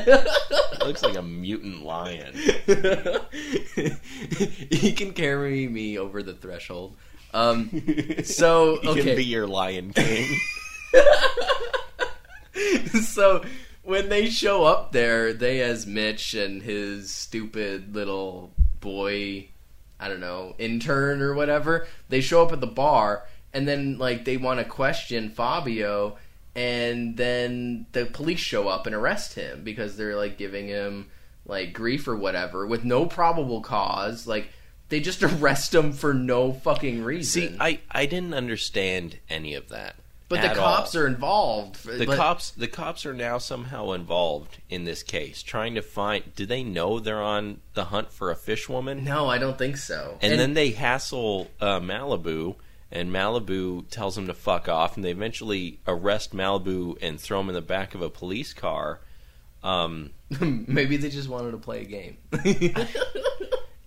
looks 0.81 1.03
like 1.03 1.17
a 1.17 1.23
mutant 1.23 1.85
lion. 1.85 2.33
he 4.71 4.93
can 4.93 5.12
carry 5.12 5.69
me 5.69 5.99
over 5.99 6.23
the 6.23 6.33
threshold. 6.33 6.97
Um, 7.35 7.69
so 8.25 8.79
He 8.81 8.88
okay, 8.88 9.03
can 9.03 9.17
be 9.17 9.25
your 9.25 9.47
Lion 9.47 9.93
King. 9.93 10.38
so 13.03 13.45
when 13.87 14.09
they 14.09 14.28
show 14.28 14.64
up 14.64 14.90
there, 14.93 15.33
they 15.33 15.61
as 15.61 15.87
Mitch 15.87 16.35
and 16.35 16.62
his 16.62 17.12
stupid 17.12 17.95
little 17.95 18.52
boy, 18.81 19.49
I 20.00 20.09
don't 20.09 20.21
know, 20.21 20.55
intern 20.59 21.23
or 21.23 21.35
whatever, 21.35 21.87
they 22.09 22.21
show 22.21 22.45
up 22.45 22.52
at 22.52 22.61
the 22.61 22.66
bar 22.66 23.25
and 23.55 23.66
then 23.66 23.97
like 23.97 24.25
they 24.25 24.37
want 24.37 24.59
to 24.59 24.64
question 24.64 25.31
Fabio 25.31 26.19
and 26.57 27.16
then 27.16 27.87
the 27.93 28.07
police 28.07 28.40
show 28.40 28.66
up 28.66 28.87
and 28.87 28.95
arrest 28.95 29.35
him 29.35 29.62
because 29.62 29.97
they're 29.97 30.16
like 30.16 30.37
giving 30.37 30.66
him 30.66 31.09
like 31.47 31.73
grief 31.73 32.09
or 32.09 32.16
whatever 32.16 32.66
with 32.66 32.85
no 32.85 33.07
probable 33.07 33.61
cause. 33.61 34.26
Like 34.26 34.49
they 34.88 34.99
just 34.99 35.23
arrest 35.23 35.73
him 35.73 35.93
for 35.93 36.12
no 36.12 36.52
fucking 36.52 37.05
reason. 37.05 37.52
See, 37.52 37.57
I, 37.61 37.81
I 37.88 38.07
didn't 38.07 38.35
understand 38.35 39.19
any 39.31 39.55
of 39.55 39.69
that. 39.69 39.95
But 40.28 40.42
the 40.42 40.49
cops 40.49 40.95
all. 40.95 41.02
are 41.02 41.06
involved. 41.06 41.85
the 41.85 42.06
but- 42.06 42.16
cops 42.16 42.50
the 42.50 42.66
cops 42.66 43.06
are 43.06 43.14
now 43.14 43.38
somehow 43.38 43.92
involved 43.92 44.59
in 44.68 44.85
this 44.85 45.02
case, 45.02 45.42
trying 45.42 45.75
to 45.75 45.83
find. 45.83 46.35
Do 46.35 46.47
they 46.47 46.64
know 46.64 46.99
they're 46.99 47.23
on 47.23 47.61
the 47.75 47.85
hunt 47.85 48.12
for 48.12 48.30
a 48.30 48.37
fish 48.37 48.68
woman? 48.68 49.04
No, 49.04 49.28
I 49.28 49.38
don't 49.38 49.59
think 49.59 49.76
so. 49.76 50.18
And, 50.21 50.38
then 50.38 50.54
they 50.54 50.71
hassle 50.71 51.50
uh, 51.61 51.80
Malibu, 51.80 52.56
and 52.90 53.11
Malibu 53.11 53.88
tells 53.88 54.16
them 54.16 54.26
to 54.26 54.35
fuck 54.35 54.68
off, 54.68 54.97
and 54.97 55.04
they 55.04 55.11
eventually 55.11 55.80
arrest 55.87 56.35
Malibu 56.35 56.97
and 57.00 57.21
throw 57.21 57.40
him 57.40 57.49
in 57.49 57.54
the 57.54 57.62
back 57.62 57.95
of 57.95 58.02
a 58.02 58.11
police 58.11 58.52
car. 58.52 59.00
Um, 59.62 60.11
Maybe 60.40 60.97
they 60.97 61.11
just 61.11 61.28
wanted 61.28 61.52
to 61.52 61.59
play 61.59 61.83
a 61.83 61.85
game. 61.85 62.18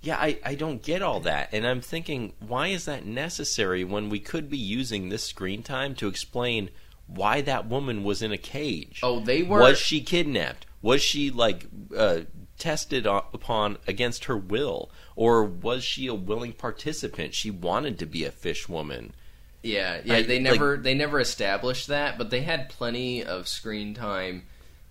Yeah, 0.02 0.18
I, 0.18 0.40
I 0.46 0.56
don't 0.56 0.82
get 0.82 1.02
all 1.02 1.20
that. 1.22 1.50
And 1.52 1.68
I'm 1.68 1.82
thinking, 1.82 2.34
why 2.40 2.68
is 2.68 2.86
that 2.86 3.06
necessary 3.06 3.84
when 3.84 4.10
we 4.10 4.20
could 4.20 4.50
be 4.50 4.58
using 4.58 5.10
this 5.10 5.24
screen 5.26 5.62
time 5.64 5.94
to 5.96 6.08
explain 6.08 6.70
why 7.08 7.42
that 7.42 7.68
woman 7.68 8.04
was 8.04 8.22
in 8.22 8.32
a 8.32 8.38
cage? 8.38 9.00
oh, 9.04 9.20
they 9.20 9.44
were. 9.44 9.60
Was 9.60 9.78
she 9.80 10.00
kidnapped? 10.02 10.66
Was 10.82 11.02
she, 11.02 11.30
like, 11.32 11.66
uh, 11.96 12.22
tested 12.58 13.06
upon 13.06 13.78
against 13.88 14.26
her 14.26 14.38
will? 14.38 14.90
Or 15.16 15.44
was 15.44 15.84
she 15.84 16.08
a 16.08 16.14
willing 16.14 16.54
participant? 16.54 17.34
She 17.34 17.52
wanted 17.52 18.00
to 18.00 18.06
be 18.06 18.24
a 18.24 18.32
fish 18.32 18.70
woman. 18.70 19.14
yeah, 19.64 20.00
yeah. 20.06 20.16
I- 20.16 20.22
they 20.22 20.36
like- 20.36 20.44
never 20.54 20.78
they 20.78 20.94
never 20.94 21.20
established 21.20 21.88
that, 21.88 22.18
but 22.18 22.30
they 22.30 22.42
had 22.44 22.70
plenty 22.70 23.22
of 23.24 23.48
screen 23.50 23.94
time 23.94 24.44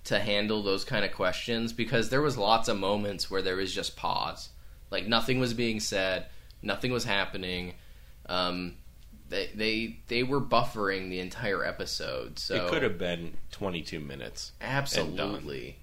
to 0.05 0.19
handle 0.19 0.63
those 0.63 0.85
kind 0.85 1.05
of 1.05 1.13
questions 1.13 1.73
because 1.73 2.11
there 2.11 2.21
was 2.21 2.37
lots 2.37 2.69
of 2.69 2.77
moments 2.79 3.31
where 3.31 3.41
there 3.43 3.57
was 3.57 3.73
just 3.75 3.97
pause, 3.97 4.51
like 4.91 5.07
nothing 5.07 5.41
was 5.41 5.55
being 5.55 5.81
said, 5.81 6.27
nothing 6.63 6.93
was 6.93 7.05
happening. 7.05 7.75
Um, 8.27 8.77
they 9.29 9.51
they 9.55 9.99
they 10.09 10.23
were 10.23 10.41
buffering 10.41 11.11
the 11.11 11.21
entire 11.21 11.65
episode, 11.65 12.39
so 12.39 12.55
It 12.55 12.71
could 12.71 12.83
have 12.83 12.99
been 12.99 13.37
22 13.53 14.01
minutes. 14.01 14.53
Absolutely. 14.61 15.77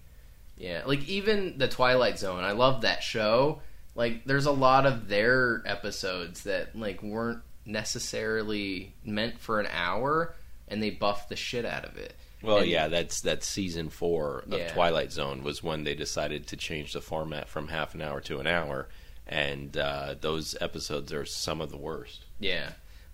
Yeah, 0.57 0.83
like 0.85 1.07
even 1.07 1.57
the 1.57 1.67
Twilight 1.67 2.17
Zone, 2.17 2.43
I 2.43 2.53
love 2.53 2.81
that 2.81 3.03
show. 3.03 3.62
Like 3.93 4.25
there's 4.25 4.45
a 4.45 4.51
lot 4.51 4.85
of 4.85 5.07
their 5.07 5.62
episodes 5.65 6.43
that 6.43 6.75
like 6.77 7.01
weren't 7.03 7.41
necessarily 7.65 8.93
meant 9.03 9.39
for 9.39 9.59
an 9.59 9.67
hour 9.71 10.35
and 10.67 10.81
they 10.81 10.89
buffed 10.89 11.29
the 11.29 11.35
shit 11.35 11.65
out 11.65 11.85
of 11.85 11.97
it. 11.97 12.15
Well, 12.45 12.59
And- 12.59 12.67
yeah, 12.69 12.87
that's 12.87 13.21
that's 13.21 13.47
season 13.47 13.89
four 13.89 14.43
of 14.51 14.59
Yeah. 14.59 14.73
Twilight 14.73 15.11
Zone 15.11 15.43
was 15.43 15.61
when 15.63 15.83
they 15.83 15.95
decided 15.95 16.47
to 16.47 16.57
change 16.57 16.93
the 16.93 17.01
format 17.01 17.49
from 17.49 17.67
half 17.69 17.93
an 17.95 18.01
hour 18.01 18.21
to 18.21 18.39
an 18.39 18.47
hour, 18.47 18.87
and 19.27 19.75
uh, 19.77 20.15
those 20.19 20.55
episodes 20.61 21.11
are 21.11 21.25
some 21.25 21.61
of 21.61 21.71
the 21.71 21.77
worst. 21.77 22.25
Yeah. 22.39 22.71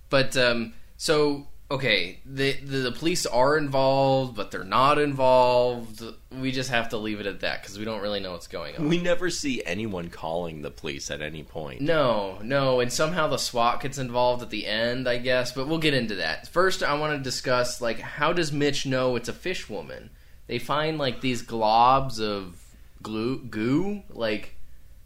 But 0.09 0.35
um 0.38 0.73
so 0.97 1.47
okay, 1.72 2.20
the, 2.25 2.51
the 2.54 2.78
the 2.78 2.92
police 2.92 3.25
are 3.25 3.58
involved, 3.58 4.36
but 4.36 4.51
they're 4.51 4.63
not 4.63 5.00
involved. 5.00 6.04
We 6.40 6.51
just 6.51 6.70
have 6.70 6.90
to 6.90 6.98
leave 6.98 7.20
it 7.20 7.25
at 7.25 7.40
that 7.42 7.63
cuz 7.63 7.80
we 7.80 7.86
don't 7.86 8.01
really 8.01 8.20
know 8.20 8.32
what's 8.34 8.48
going 8.48 8.75
on. 8.78 8.88
We 8.90 8.98
never 9.00 9.30
see 9.30 9.63
anyone 9.66 10.10
calling 10.10 10.62
the 10.62 10.72
police 10.72 11.10
at 11.10 11.22
any 11.22 11.44
point. 11.44 11.82
No, 11.82 12.38
no, 12.44 12.80
and 12.80 12.92
somehow 12.92 13.28
the 13.28 13.38
SWAT 13.38 13.82
gets 13.82 13.98
involved 13.98 14.44
at 14.44 14.50
the 14.50 14.68
end, 14.68 15.08
I 15.08 15.18
guess, 15.18 15.51
but 15.51 15.68
we'll 15.68 15.78
get 15.80 15.94
into 15.94 16.16
that. 16.16 16.48
First, 16.48 16.84
I 16.84 16.94
want 16.96 17.18
to 17.18 17.24
discuss 17.24 17.82
like 17.82 18.00
how 18.00 18.34
does 18.34 18.51
Mitch 18.51 18.86
know 18.86 19.16
it's 19.16 19.30
a 19.30 19.34
fish 19.34 19.70
woman? 19.70 20.10
They 20.48 20.60
find 20.60 20.98
like 20.98 21.22
these 21.22 21.42
globs 21.44 22.20
of 22.20 22.56
glue 23.01 23.40
goo, 23.40 24.04
like 24.10 24.56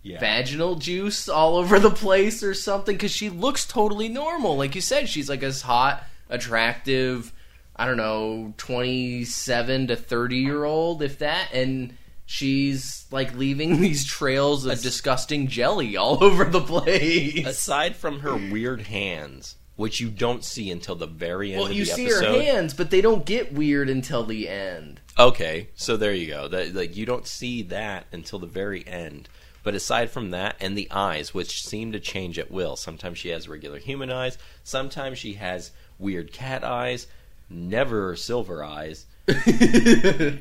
Yeah. 0.01 0.19
vaginal 0.19 0.75
juice 0.75 1.29
all 1.29 1.55
over 1.57 1.79
the 1.79 1.89
place 1.91 2.43
or 2.43 2.53
something 2.53 2.97
cuz 2.97 3.11
she 3.11 3.29
looks 3.29 3.65
totally 3.65 4.09
normal. 4.09 4.57
Like 4.57 4.75
you 4.75 4.81
said, 4.81 5.07
she's 5.09 5.29
like 5.29 5.43
as 5.43 5.61
hot, 5.63 6.03
attractive, 6.29 7.31
I 7.75 7.85
don't 7.85 7.97
know, 7.97 8.53
27 8.57 9.87
to 9.87 9.95
30 9.95 10.37
year 10.37 10.63
old 10.63 11.01
if 11.01 11.19
that 11.19 11.49
and 11.53 11.95
She's 12.27 13.05
like 13.11 13.35
leaving 13.35 13.79
these 13.81 14.03
trails 14.03 14.65
of 14.65 14.81
disgusting 14.81 15.47
jelly 15.47 15.95
all 15.95 16.23
over 16.23 16.45
the 16.45 16.61
place. 16.61 17.45
Aside 17.45 17.95
from 17.95 18.21
her 18.21 18.35
weird 18.35 18.81
hands, 18.81 19.57
which 19.75 19.99
you 19.99 20.09
don't 20.09 20.43
see 20.43 20.71
until 20.71 20.95
the 20.95 21.05
very 21.05 21.51
end 21.51 21.61
Well, 21.61 21.69
of 21.69 21.77
you 21.77 21.85
the 21.85 21.91
see 21.91 22.05
episode. 22.07 22.35
her 22.35 22.41
hands, 22.41 22.73
but 22.73 22.89
they 22.89 23.01
don't 23.01 23.25
get 23.25 23.53
weird 23.53 23.89
until 23.89 24.25
the 24.25 24.49
end. 24.49 25.01
Okay, 25.19 25.69
so 25.75 25.97
there 25.97 26.13
you 26.13 26.27
go. 26.27 26.47
That 26.47 26.73
like 26.73 26.97
you 26.97 27.05
don't 27.05 27.27
see 27.27 27.61
that 27.63 28.07
until 28.11 28.39
the 28.39 28.47
very 28.47 28.85
end. 28.87 29.29
But 29.63 29.73
aside 29.75 30.11
from 30.11 30.29
that, 30.31 30.55
and 30.59 30.77
the 30.77 30.87
eyes, 30.91 31.33
which 31.33 31.63
seem 31.63 31.91
to 31.91 31.99
change 31.99 32.37
at 32.37 32.51
will. 32.51 32.75
Sometimes 32.75 33.17
she 33.17 33.29
has 33.29 33.47
regular 33.47 33.79
human 33.79 34.11
eyes. 34.11 34.37
Sometimes 34.63 35.17
she 35.17 35.33
has 35.33 35.71
weird 35.99 36.31
cat 36.31 36.63
eyes. 36.63 37.07
Never 37.49 38.15
silver 38.15 38.63
eyes. 38.63 39.05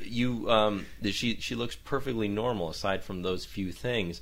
you 0.05 0.51
um, 0.51 0.87
she 1.05 1.37
she 1.37 1.55
looks 1.55 1.75
perfectly 1.75 2.29
normal 2.29 2.69
aside 2.69 3.03
from 3.03 3.23
those 3.23 3.45
few 3.45 3.73
things. 3.73 4.21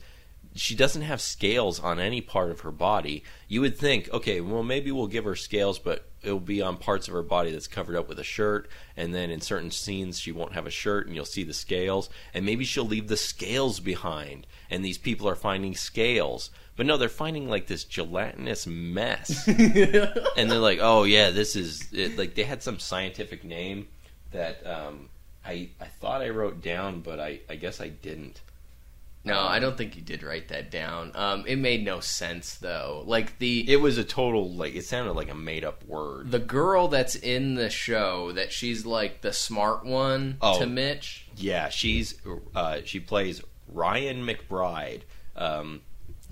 She 0.55 0.75
doesn't 0.75 1.03
have 1.03 1.21
scales 1.21 1.81
on 1.81 1.99
any 1.99 2.21
part 2.21 2.51
of 2.51 2.61
her 2.61 2.71
body. 2.71 3.25
You 3.49 3.61
would 3.63 3.79
think, 3.79 4.13
okay, 4.13 4.41
well 4.41 4.63
maybe 4.63 4.91
we'll 4.93 5.07
give 5.07 5.25
her 5.25 5.37
scales, 5.37 5.79
but 5.79 6.07
it'll 6.23 6.41
be 6.41 6.63
on 6.63 6.77
parts 6.77 7.09
of 7.09 7.15
her 7.15 7.23
body 7.23 7.51
that's 7.51 7.67
covered 7.67 7.97
up 7.97 8.09
with 8.09 8.19
a 8.19 8.25
shirt, 8.25 8.69
and 8.97 9.15
then 9.15 9.31
in 9.31 9.41
certain 9.41 9.71
scenes 9.71 10.19
she 10.19 10.33
won't 10.33 10.53
have 10.53 10.67
a 10.67 10.71
shirt 10.71 11.07
and 11.07 11.17
you'll 11.17 11.25
see 11.25 11.43
the 11.43 11.55
scales, 11.55 12.11
and 12.35 12.45
maybe 12.45 12.65
she'll 12.65 12.87
leave 12.87 13.09
the 13.09 13.17
scales 13.17 13.81
behind, 13.81 14.47
and 14.71 14.85
these 14.85 14.99
people 14.99 15.29
are 15.29 15.35
finding 15.35 15.75
scales. 15.75 16.51
But 16.77 16.87
no, 16.87 16.97
they're 16.97 17.09
finding 17.09 17.49
like 17.49 17.67
this 17.67 17.85
gelatinous 17.85 18.67
mess. 18.67 19.47
and 20.37 20.51
they're 20.51 20.59
like, 20.59 20.79
"Oh 20.81 21.05
yeah, 21.05 21.31
this 21.31 21.55
is 21.55 21.93
it. 21.93 22.17
like 22.17 22.35
they 22.35 22.45
had 22.45 22.63
some 22.63 22.79
scientific 22.79 23.45
name 23.45 23.89
that 24.31 24.67
um, 24.67 25.11
I 25.45 25.69
I 25.81 25.87
thought 25.87 26.23
I 26.23 26.31
wrote 26.31 26.63
down, 26.63 27.01
but 27.01 27.21
I 27.21 27.41
I 27.49 27.57
guess 27.57 27.81
I 27.81 27.89
didn't. 27.89 28.41
No, 29.25 29.38
I 29.41 29.61
don't 29.61 29.76
think 29.79 29.95
you 29.95 30.02
did 30.02 30.25
write 30.25 30.49
that 30.49 30.71
down. 30.73 31.12
Um, 31.14 31.45
it 31.47 31.55
made 31.57 31.85
no 31.85 32.00
sense 32.00 32.57
though. 32.57 33.05
Like 33.07 33.38
the 33.38 33.71
It 33.71 33.76
was 33.81 33.97
a 33.97 34.02
total 34.05 34.50
like 34.52 34.75
it 34.75 34.85
sounded 34.85 35.12
like 35.12 35.31
a 35.31 35.35
made 35.35 35.64
up 35.64 35.85
word. 35.85 36.31
the 36.33 36.41
girl 36.41 36.88
that's 36.88 37.14
in 37.14 37.55
the 37.55 37.71
show 37.71 38.33
that 38.33 38.52
she's 38.52 38.85
like 38.85 39.21
the 39.21 39.33
smart 39.33 39.85
one 39.85 40.38
Oh. 40.41 40.59
to 40.59 40.67
Mitch. 40.67 41.26
Yeah, 41.37 41.69
she's 41.69 42.14
uh, 42.55 42.81
she 42.85 42.99
plays 42.99 43.41
Ryan 43.69 44.26
McBride. 44.26 45.02
Um, 45.37 45.83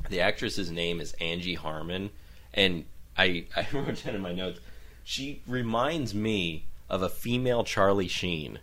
the 0.08 0.20
actress's 0.20 0.70
name 0.72 1.00
is 1.00 1.12
Angie 1.20 1.54
Harmon, 1.54 2.10
and 2.52 2.84
I 3.16 3.44
I 3.56 3.66
wrote 3.72 4.02
down 4.04 4.16
in 4.16 4.20
my 4.20 4.32
notes. 4.32 4.58
She 5.04 5.42
reminds 5.46 6.12
me 6.14 6.66
of 6.88 7.02
a 7.02 7.08
female 7.08 7.62
Charlie 7.62 8.08
Sheen. 8.08 8.58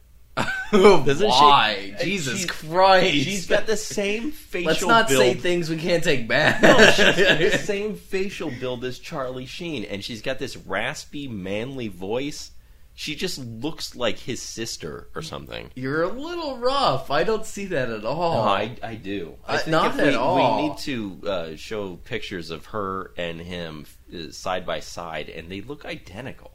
Doesn't? 1.06 1.28
Why? 1.28 1.94
Uh, 2.00 2.04
Jesus 2.04 2.40
she's- 2.40 2.50
Christ! 2.52 3.14
She's 3.14 3.48
got 3.48 3.68
the 3.68 3.78
same 3.78 4.32
facial. 4.32 4.68
Let's 4.72 4.86
not 4.86 5.08
build. 5.08 5.22
say 5.22 5.34
things 5.34 5.70
we 5.70 5.78
can't 5.78 6.04
take 6.04 6.28
back. 6.28 6.62
No, 6.62 6.78
she's 6.92 7.06
got 7.16 7.16
the 7.40 7.58
same 7.58 7.96
facial 7.96 8.52
build 8.52 8.84
as 8.86 9.00
Charlie 9.00 9.46
Sheen, 9.46 9.84
and 9.86 10.04
she's 10.04 10.22
got 10.22 10.40
this 10.40 10.58
raspy, 10.58 11.28
manly 11.28 11.88
voice. 11.88 12.52
She 13.00 13.14
just 13.14 13.38
looks 13.38 13.96
like 13.96 14.18
his 14.18 14.42
sister 14.42 15.08
or 15.14 15.22
something. 15.22 15.70
You're 15.76 16.02
a 16.02 16.08
little 16.08 16.58
rough. 16.58 17.12
I 17.12 17.24
don't 17.24 17.46
see 17.46 17.66
that 17.68 17.90
at 17.92 18.04
all. 18.04 18.44
No, 18.46 18.50
I, 18.50 18.76
I 18.82 18.96
do. 18.96 19.36
I 19.48 19.54
Uh, 19.54 19.58
think 19.60 19.68
not 19.72 19.92
if 19.92 20.02
we, 20.02 20.08
at 20.08 20.16
all. 20.16 20.56
we 20.64 20.68
need 20.70 20.78
to 20.80 21.22
uh, 21.30 21.56
show 21.58 21.96
pictures 21.98 22.50
of 22.50 22.66
her 22.68 23.12
and 23.16 23.40
him 23.40 23.86
uh, 24.12 24.32
side 24.32 24.66
by 24.66 24.80
side, 24.80 25.30
and 25.30 25.48
they 25.48 25.62
look 25.62 25.86
identical. 25.86 26.50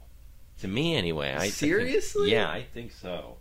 To 0.63 0.69
me, 0.69 0.97
anyway. 0.97 1.33
I 1.33 1.43
think- 1.43 1.53
Seriously? 1.53 2.33
yeah, 2.33 2.51
I 2.51 2.63
think 2.75 2.91
so. 2.91 3.37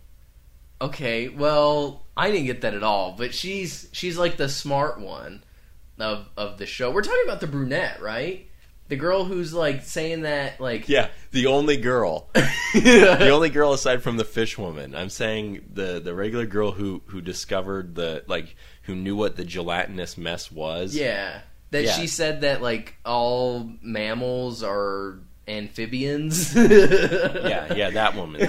Okay, 0.82 1.28
well, 1.28 2.02
I 2.16 2.30
didn't 2.30 2.46
get 2.46 2.60
that 2.62 2.74
at 2.74 2.82
all. 2.82 3.12
But 3.16 3.32
she's 3.34 3.88
she's 3.92 4.18
like 4.18 4.36
the 4.36 4.48
smart 4.48 5.00
one 5.00 5.44
of 5.98 6.28
of 6.36 6.58
the 6.58 6.66
show. 6.66 6.90
We're 6.90 7.02
talking 7.02 7.22
about 7.24 7.40
the 7.40 7.46
brunette, 7.46 8.02
right? 8.02 8.48
The 8.88 8.96
girl 8.96 9.24
who's 9.24 9.54
like 9.54 9.82
saying 9.84 10.22
that 10.22 10.60
like 10.60 10.88
Yeah, 10.88 11.08
the 11.30 11.46
only 11.46 11.76
girl, 11.78 12.28
the 12.74 13.30
only 13.30 13.48
girl 13.48 13.72
aside 13.72 14.02
from 14.02 14.16
the 14.18 14.24
fish 14.24 14.58
woman. 14.58 14.94
I'm 14.94 15.08
saying 15.08 15.64
the 15.72 16.00
the 16.00 16.14
regular 16.14 16.44
girl 16.46 16.72
who 16.72 17.00
who 17.06 17.20
discovered 17.22 17.94
the 17.94 18.24
like 18.26 18.54
who 18.82 18.94
knew 18.94 19.16
what 19.16 19.36
the 19.36 19.44
gelatinous 19.44 20.18
mess 20.18 20.50
was. 20.52 20.94
yeah 20.96 21.40
that 21.70 21.84
Yeah. 21.84 21.92
she 21.92 22.06
said 22.06 22.42
that 22.42 22.60
like 22.60 22.96
all 23.06 23.70
mammals 23.80 24.62
are 24.62 25.20
amphibians. 25.48 26.54
yeah, 26.56 27.74
yeah, 27.74 27.90
that 27.90 28.14
woman. 28.14 28.40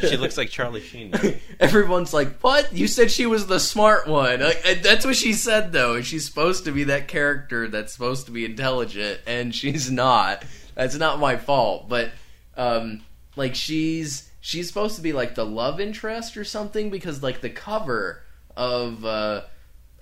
she 0.00 0.16
looks 0.16 0.36
like 0.36 0.50
Charlie 0.50 0.80
Sheen. 0.80 1.12
Everyone's 1.60 2.12
like, 2.12 2.40
"What? 2.40 2.72
You 2.72 2.88
said 2.88 3.10
she 3.10 3.26
was 3.26 3.46
the 3.46 3.60
smart 3.60 4.06
one." 4.06 4.40
Like, 4.40 4.82
that's 4.82 5.04
what 5.04 5.16
she 5.16 5.32
said, 5.32 5.72
though. 5.72 6.00
She's 6.00 6.24
supposed 6.24 6.64
to 6.64 6.72
be 6.72 6.84
that 6.84 7.08
character 7.08 7.68
that's 7.68 7.92
supposed 7.92 8.26
to 8.26 8.32
be 8.32 8.44
intelligent, 8.44 9.20
and 9.26 9.54
she's 9.54 9.90
not. 9.90 10.44
That's 10.74 10.96
not 10.96 11.18
my 11.18 11.36
fault, 11.36 11.88
but 11.88 12.12
um, 12.56 13.02
like 13.36 13.54
she's 13.54 14.30
she's 14.40 14.68
supposed 14.68 14.96
to 14.96 15.02
be 15.02 15.12
like 15.12 15.34
the 15.34 15.46
love 15.46 15.80
interest 15.80 16.36
or 16.36 16.44
something 16.44 16.90
because 16.90 17.22
like 17.22 17.40
the 17.40 17.50
cover 17.50 18.22
of 18.56 19.04
uh, 19.04 19.42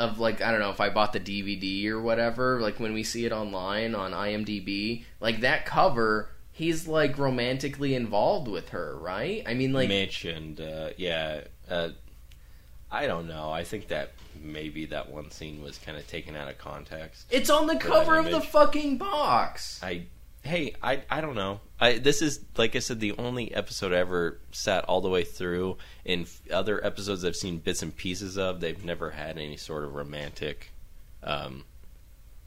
of 0.01 0.19
like 0.19 0.41
I 0.41 0.51
don't 0.51 0.61
know 0.61 0.71
if 0.71 0.81
I 0.81 0.89
bought 0.89 1.13
the 1.13 1.21
DVD 1.21 1.87
or 1.89 2.01
whatever. 2.01 2.61
Like 2.61 2.81
when 2.81 2.93
we 2.93 3.05
see 3.05 3.27
it 3.27 3.33
online 3.33 3.95
on 3.95 4.13
IMDb, 4.13 5.05
like 5.21 5.41
that 5.41 5.67
cover. 5.67 6.31
He's 6.53 6.87
like 6.87 7.17
romantically 7.17 7.95
involved 7.95 8.47
with 8.47 8.71
her, 8.71 8.99
right? 8.99 9.43
I 9.47 9.55
mean, 9.55 9.73
like 9.73 9.89
Mitch 9.89 10.27
and 10.27 10.61
uh, 10.61 10.91
yeah, 10.99 11.43
uh, 11.71 11.91
I 12.91 13.07
don't 13.07 13.29
know. 13.29 13.51
I 13.51 13.65
think 13.65 13.89
that 13.89 14.13
maybe 14.43 14.87
that 14.87 15.11
one 15.11 15.31
scene 15.31 15.63
was 15.63 15.79
kind 15.79 15.97
of 15.97 16.07
taken 16.07 16.37
out 16.37 16.49
of 16.49 16.59
context. 16.59 17.27
It's 17.31 17.49
on 17.49 17.67
the 17.67 17.77
cover 17.77 18.19
of 18.19 18.31
the 18.31 18.41
fucking 18.41 18.99
box. 18.99 19.81
I 19.83 20.03
hey, 20.43 20.75
I 20.83 21.03
I 21.11 21.21
don't 21.21 21.35
know. 21.35 21.61
I 21.79 21.99
this 21.99 22.23
is 22.23 22.41
like 22.57 22.77
I 22.77 22.81
said 22.81 23.01
the 23.01 23.13
only 23.19 23.55
episode 23.55 23.93
I 23.93 23.99
ever 23.99 24.39
sat 24.53 24.85
all 24.85 25.01
the 25.01 25.09
way 25.09 25.25
through. 25.25 25.77
In 26.05 26.27
other 26.53 26.85
episodes 26.85 27.25
I've 27.25 27.37
seen 27.37 27.59
bits 27.59 27.83
and 27.83 27.95
pieces 27.95 28.37
of, 28.37 28.61
they've 28.61 28.85
never 28.85 29.11
had 29.11 29.39
any 29.39 29.57
sort 29.57 29.85
of 29.85 29.95
romantic 29.95 30.73
um 31.23 31.65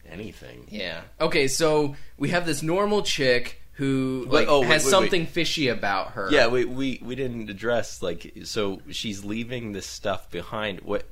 anything. 0.10 0.68
Yeah. 0.70 1.02
Okay, 1.20 1.48
so 1.48 1.96
we 2.18 2.30
have 2.30 2.46
this 2.46 2.62
normal 2.64 3.04
chick 3.04 3.62
who 3.74 4.28
Wait, 4.30 4.42
like 4.42 4.48
oh, 4.48 4.62
wait, 4.62 4.68
has 4.68 4.86
wait, 4.86 4.92
something 4.92 5.26
fishy 5.26 5.68
about 5.68 6.12
her. 6.12 6.30
Yeah, 6.32 6.48
we, 6.48 6.66
we 6.66 7.02
we 7.04 7.16
didn't 7.16 7.50
address 7.50 8.02
like 8.02 8.34
so 8.44 8.82
she's 8.90 9.26
leaving 9.26 9.72
this 9.72 9.88
stuff 9.88 10.30
behind. 10.30 10.82
What 10.82 11.06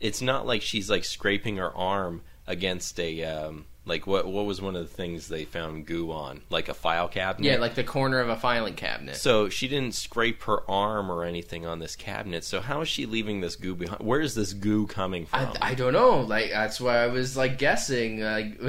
it's 0.00 0.20
not 0.20 0.46
like 0.46 0.62
she's 0.62 0.90
like 0.90 1.04
scraping 1.04 1.56
her 1.56 1.74
arm 1.74 2.22
against 2.46 2.98
a 3.00 3.24
um 3.24 3.64
like 3.84 4.06
what 4.06 4.26
what 4.26 4.46
was 4.46 4.60
one 4.60 4.76
of 4.76 4.88
the 4.88 4.94
things 4.94 5.28
they 5.28 5.44
found 5.44 5.86
goo 5.86 6.12
on 6.12 6.42
like 6.50 6.68
a 6.68 6.74
file 6.74 7.08
cabinet. 7.08 7.48
Yeah, 7.48 7.56
like 7.56 7.74
the 7.74 7.84
corner 7.84 8.20
of 8.20 8.28
a 8.28 8.36
filing 8.36 8.74
cabinet. 8.74 9.16
So 9.16 9.48
she 9.48 9.66
didn't 9.66 9.94
scrape 9.94 10.42
her 10.44 10.68
arm 10.70 11.10
or 11.10 11.24
anything 11.24 11.66
on 11.66 11.80
this 11.80 11.96
cabinet. 11.96 12.44
So 12.44 12.60
how 12.60 12.82
is 12.82 12.88
she 12.88 13.06
leaving 13.06 13.40
this 13.40 13.56
goo 13.56 13.74
behind? 13.74 14.00
Where 14.02 14.20
is 14.20 14.34
this 14.34 14.52
goo 14.52 14.86
coming 14.86 15.26
from? 15.26 15.52
I, 15.60 15.70
I 15.70 15.74
don't 15.74 15.92
know. 15.92 16.20
Like 16.20 16.50
that's 16.50 16.80
why 16.80 16.98
I 16.98 17.08
was 17.08 17.36
like 17.36 17.58
guessing 17.58 18.20
like 18.20 18.60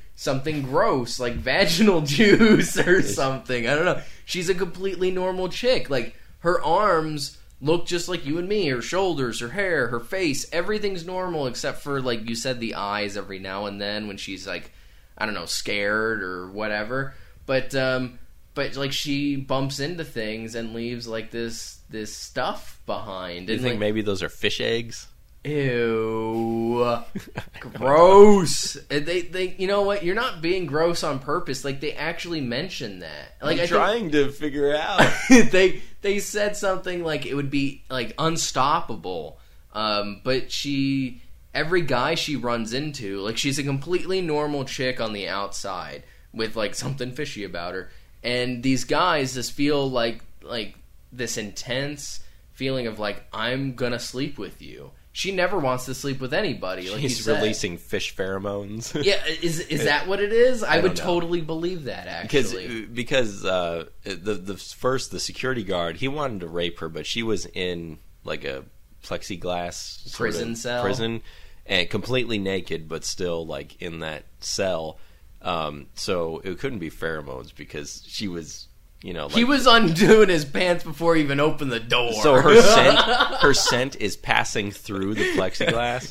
something 0.14 0.62
gross, 0.62 1.18
like 1.18 1.34
vaginal 1.34 2.00
juice 2.06 2.78
or 2.78 3.02
something. 3.02 3.66
I 3.66 3.74
don't 3.74 3.84
know. 3.84 4.00
She's 4.24 4.48
a 4.48 4.54
completely 4.54 5.10
normal 5.10 5.48
chick. 5.48 5.90
Like 5.90 6.14
her 6.40 6.62
arms 6.62 7.38
look 7.60 7.86
just 7.86 8.08
like 8.08 8.26
you 8.26 8.38
and 8.38 8.48
me. 8.48 8.68
Her 8.68 8.82
shoulders, 8.82 9.40
her 9.40 9.50
hair, 9.50 9.88
her 9.88 10.00
face, 10.00 10.46
everything's 10.52 11.04
normal 11.04 11.46
except 11.46 11.82
for 11.82 12.00
like 12.00 12.28
you 12.28 12.34
said 12.34 12.60
the 12.60 12.74
eyes 12.74 13.16
every 13.16 13.38
now 13.38 13.66
and 13.66 13.80
then 13.80 14.08
when 14.08 14.16
she's 14.16 14.46
like 14.46 14.72
I 15.18 15.26
don't 15.26 15.34
know, 15.34 15.46
scared 15.46 16.22
or 16.22 16.50
whatever. 16.50 17.14
But 17.46 17.74
um 17.74 18.18
but 18.54 18.76
like 18.76 18.92
she 18.92 19.36
bumps 19.36 19.80
into 19.80 20.04
things 20.04 20.54
and 20.54 20.74
leaves 20.74 21.06
like 21.06 21.30
this 21.30 21.78
this 21.88 22.14
stuff 22.14 22.80
behind. 22.86 23.46
Do 23.46 23.52
you 23.52 23.58
and, 23.58 23.62
think 23.62 23.74
like, 23.74 23.80
maybe 23.80 24.02
those 24.02 24.22
are 24.22 24.28
fish 24.28 24.60
eggs? 24.60 25.06
Ew. 25.44 26.98
gross. 27.60 28.76
And 28.90 29.06
They 29.06 29.22
they 29.22 29.54
you 29.58 29.66
know 29.66 29.82
what? 29.82 30.04
You're 30.04 30.14
not 30.14 30.42
being 30.42 30.66
gross 30.66 31.02
on 31.02 31.18
purpose. 31.18 31.64
Like 31.64 31.80
they 31.80 31.92
actually 31.92 32.40
mentioned 32.40 33.02
that. 33.02 33.36
Like 33.40 33.58
I'm 33.58 33.64
I 33.64 33.66
trying 33.66 34.10
to 34.10 34.30
figure 34.30 34.74
out. 34.74 35.10
they 35.28 35.80
they 36.02 36.18
said 36.18 36.56
something 36.56 37.04
like 37.04 37.26
it 37.26 37.34
would 37.34 37.50
be 37.50 37.82
like 37.90 38.14
unstoppable. 38.18 39.38
Um 39.72 40.20
but 40.24 40.50
she 40.50 41.22
every 41.54 41.82
guy 41.82 42.14
she 42.14 42.36
runs 42.36 42.72
into, 42.72 43.20
like 43.20 43.36
she's 43.36 43.58
a 43.58 43.62
completely 43.62 44.20
normal 44.20 44.64
chick 44.64 45.00
on 45.00 45.12
the 45.12 45.28
outside 45.28 46.02
with 46.32 46.56
like 46.56 46.74
something 46.74 47.12
fishy 47.12 47.44
about 47.44 47.74
her. 47.74 47.90
And 48.22 48.62
these 48.62 48.84
guys 48.84 49.34
just 49.34 49.52
feel 49.52 49.90
like 49.90 50.22
like 50.42 50.74
this 51.12 51.36
intense 51.36 52.20
feeling 52.52 52.86
of 52.86 52.98
like 52.98 53.24
I'm 53.32 53.74
to 53.92 53.98
sleep 53.98 54.38
with 54.38 54.62
you. 54.62 54.92
She 55.12 55.32
never 55.32 55.58
wants 55.58 55.86
to 55.86 55.94
sleep 55.94 56.20
with 56.20 56.32
anybody. 56.32 56.82
Like 56.82 57.02
you 57.02 57.08
He's 57.08 57.24
said. 57.24 57.36
releasing 57.36 57.78
fish 57.78 58.14
pheromones. 58.14 58.94
Yeah, 59.04 59.20
is 59.26 59.58
is 59.60 59.84
that 59.84 60.06
what 60.06 60.20
it 60.20 60.32
is? 60.32 60.62
I, 60.62 60.76
I 60.76 60.80
would 60.80 60.94
totally 60.94 61.40
believe 61.40 61.84
that. 61.84 62.06
Actually, 62.06 62.86
because 62.86 63.44
uh, 63.44 63.86
the 64.04 64.34
the 64.34 64.56
first 64.56 65.10
the 65.10 65.18
security 65.18 65.64
guard 65.64 65.96
he 65.96 66.06
wanted 66.06 66.40
to 66.40 66.48
rape 66.48 66.78
her, 66.78 66.88
but 66.88 67.06
she 67.06 67.22
was 67.22 67.46
in 67.46 67.98
like 68.24 68.44
a 68.44 68.64
plexiglass 69.02 70.14
Prison 70.14 70.54
cell? 70.54 70.82
prison 70.82 71.22
and 71.66 71.88
completely 71.90 72.38
naked, 72.38 72.88
but 72.88 73.04
still 73.04 73.46
like 73.46 73.80
in 73.80 74.00
that 74.00 74.24
cell. 74.40 74.98
Um, 75.42 75.86
so 75.94 76.40
it 76.44 76.58
couldn't 76.58 76.80
be 76.80 76.90
pheromones 76.90 77.54
because 77.54 78.04
she 78.06 78.28
was 78.28 78.68
you 79.02 79.14
know 79.14 79.26
like, 79.26 79.36
he 79.36 79.44
was 79.44 79.66
undoing 79.66 80.28
his 80.28 80.44
pants 80.44 80.84
before 80.84 81.14
he 81.14 81.22
even 81.22 81.40
opened 81.40 81.72
the 81.72 81.80
door. 81.80 82.12
so 82.12 82.34
her 82.34 82.60
scent 82.62 82.98
her 83.40 83.54
scent 83.54 83.96
is 83.96 84.16
passing 84.16 84.70
through 84.70 85.14
the 85.14 85.32
plexiglass. 85.32 86.10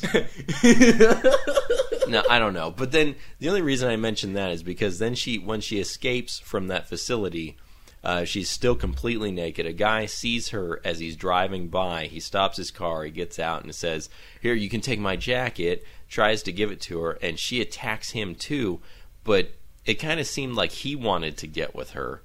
no, 2.08 2.22
I 2.28 2.38
don't 2.38 2.54
know. 2.54 2.70
But 2.70 2.92
then 2.92 3.16
the 3.38 3.48
only 3.48 3.62
reason 3.62 3.88
I 3.88 3.96
mention 3.96 4.34
that 4.34 4.50
is 4.50 4.62
because 4.62 4.98
then 4.98 5.14
she, 5.14 5.38
when 5.38 5.60
she 5.60 5.78
escapes 5.78 6.40
from 6.40 6.66
that 6.68 6.88
facility, 6.88 7.56
uh, 8.02 8.24
she's 8.24 8.50
still 8.50 8.74
completely 8.74 9.30
naked. 9.30 9.66
A 9.66 9.72
guy 9.72 10.06
sees 10.06 10.48
her 10.48 10.80
as 10.84 10.98
he's 10.98 11.16
driving 11.16 11.68
by. 11.68 12.06
He 12.06 12.18
stops 12.18 12.56
his 12.56 12.70
car. 12.70 13.04
He 13.04 13.10
gets 13.10 13.38
out 13.38 13.62
and 13.62 13.74
says, 13.74 14.08
"Here, 14.40 14.54
you 14.54 14.68
can 14.68 14.80
take 14.80 14.98
my 14.98 15.16
jacket." 15.16 15.84
Tries 16.08 16.42
to 16.42 16.52
give 16.52 16.72
it 16.72 16.80
to 16.82 16.98
her, 17.02 17.12
and 17.22 17.38
she 17.38 17.60
attacks 17.60 18.10
him 18.10 18.34
too. 18.34 18.80
But 19.22 19.52
it 19.86 19.94
kind 19.94 20.18
of 20.18 20.26
seemed 20.26 20.54
like 20.56 20.72
he 20.72 20.96
wanted 20.96 21.36
to 21.38 21.46
get 21.46 21.72
with 21.74 21.90
her 21.90 22.22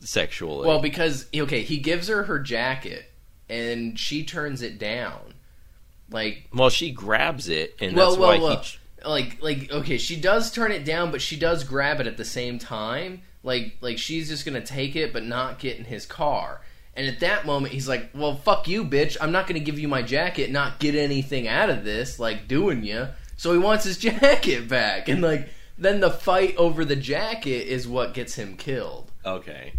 sexually. 0.00 0.66
well, 0.66 0.80
because 0.80 1.26
okay, 1.34 1.62
he 1.62 1.78
gives 1.78 2.08
her 2.08 2.24
her 2.24 2.38
jacket, 2.38 3.10
and 3.48 3.98
she 3.98 4.24
turns 4.24 4.62
it 4.62 4.78
down. 4.78 5.34
Like, 6.10 6.48
well, 6.54 6.70
she 6.70 6.92
grabs 6.92 7.48
it, 7.48 7.76
and 7.80 7.96
well, 7.96 8.10
that's 8.10 8.18
well, 8.18 8.28
why 8.28 8.38
well, 8.38 8.62
he. 8.62 9.08
like, 9.08 9.42
like, 9.42 9.70
okay, 9.70 9.98
she 9.98 10.16
does 10.20 10.50
turn 10.50 10.72
it 10.72 10.84
down, 10.84 11.10
but 11.10 11.20
she 11.20 11.36
does 11.36 11.64
grab 11.64 12.00
it 12.00 12.06
at 12.06 12.16
the 12.16 12.24
same 12.24 12.58
time. 12.58 13.22
Like, 13.42 13.76
like 13.80 13.98
she's 13.98 14.28
just 14.28 14.44
gonna 14.44 14.60
take 14.60 14.96
it, 14.96 15.12
but 15.12 15.24
not 15.24 15.58
get 15.58 15.78
in 15.78 15.84
his 15.84 16.06
car. 16.06 16.60
And 16.96 17.06
at 17.06 17.20
that 17.20 17.44
moment, 17.44 17.74
he's 17.74 17.86
like, 17.86 18.08
"Well, 18.14 18.36
fuck 18.36 18.66
you, 18.68 18.84
bitch! 18.84 19.18
I'm 19.20 19.30
not 19.30 19.46
going 19.46 19.60
to 19.60 19.64
give 19.64 19.78
you 19.78 19.86
my 19.86 20.00
jacket, 20.00 20.50
not 20.50 20.80
get 20.80 20.94
anything 20.94 21.46
out 21.46 21.68
of 21.68 21.84
this, 21.84 22.18
like 22.18 22.48
doing 22.48 22.84
you." 22.84 23.08
So 23.36 23.52
he 23.52 23.58
wants 23.58 23.84
his 23.84 23.98
jacket 23.98 24.66
back, 24.66 25.08
and 25.08 25.20
like 25.20 25.48
then 25.76 26.00
the 26.00 26.10
fight 26.10 26.56
over 26.56 26.84
the 26.84 26.96
jacket 26.96 27.68
is 27.68 27.86
what 27.86 28.14
gets 28.14 28.34
him 28.36 28.56
killed. 28.56 29.10
Okay. 29.24 29.74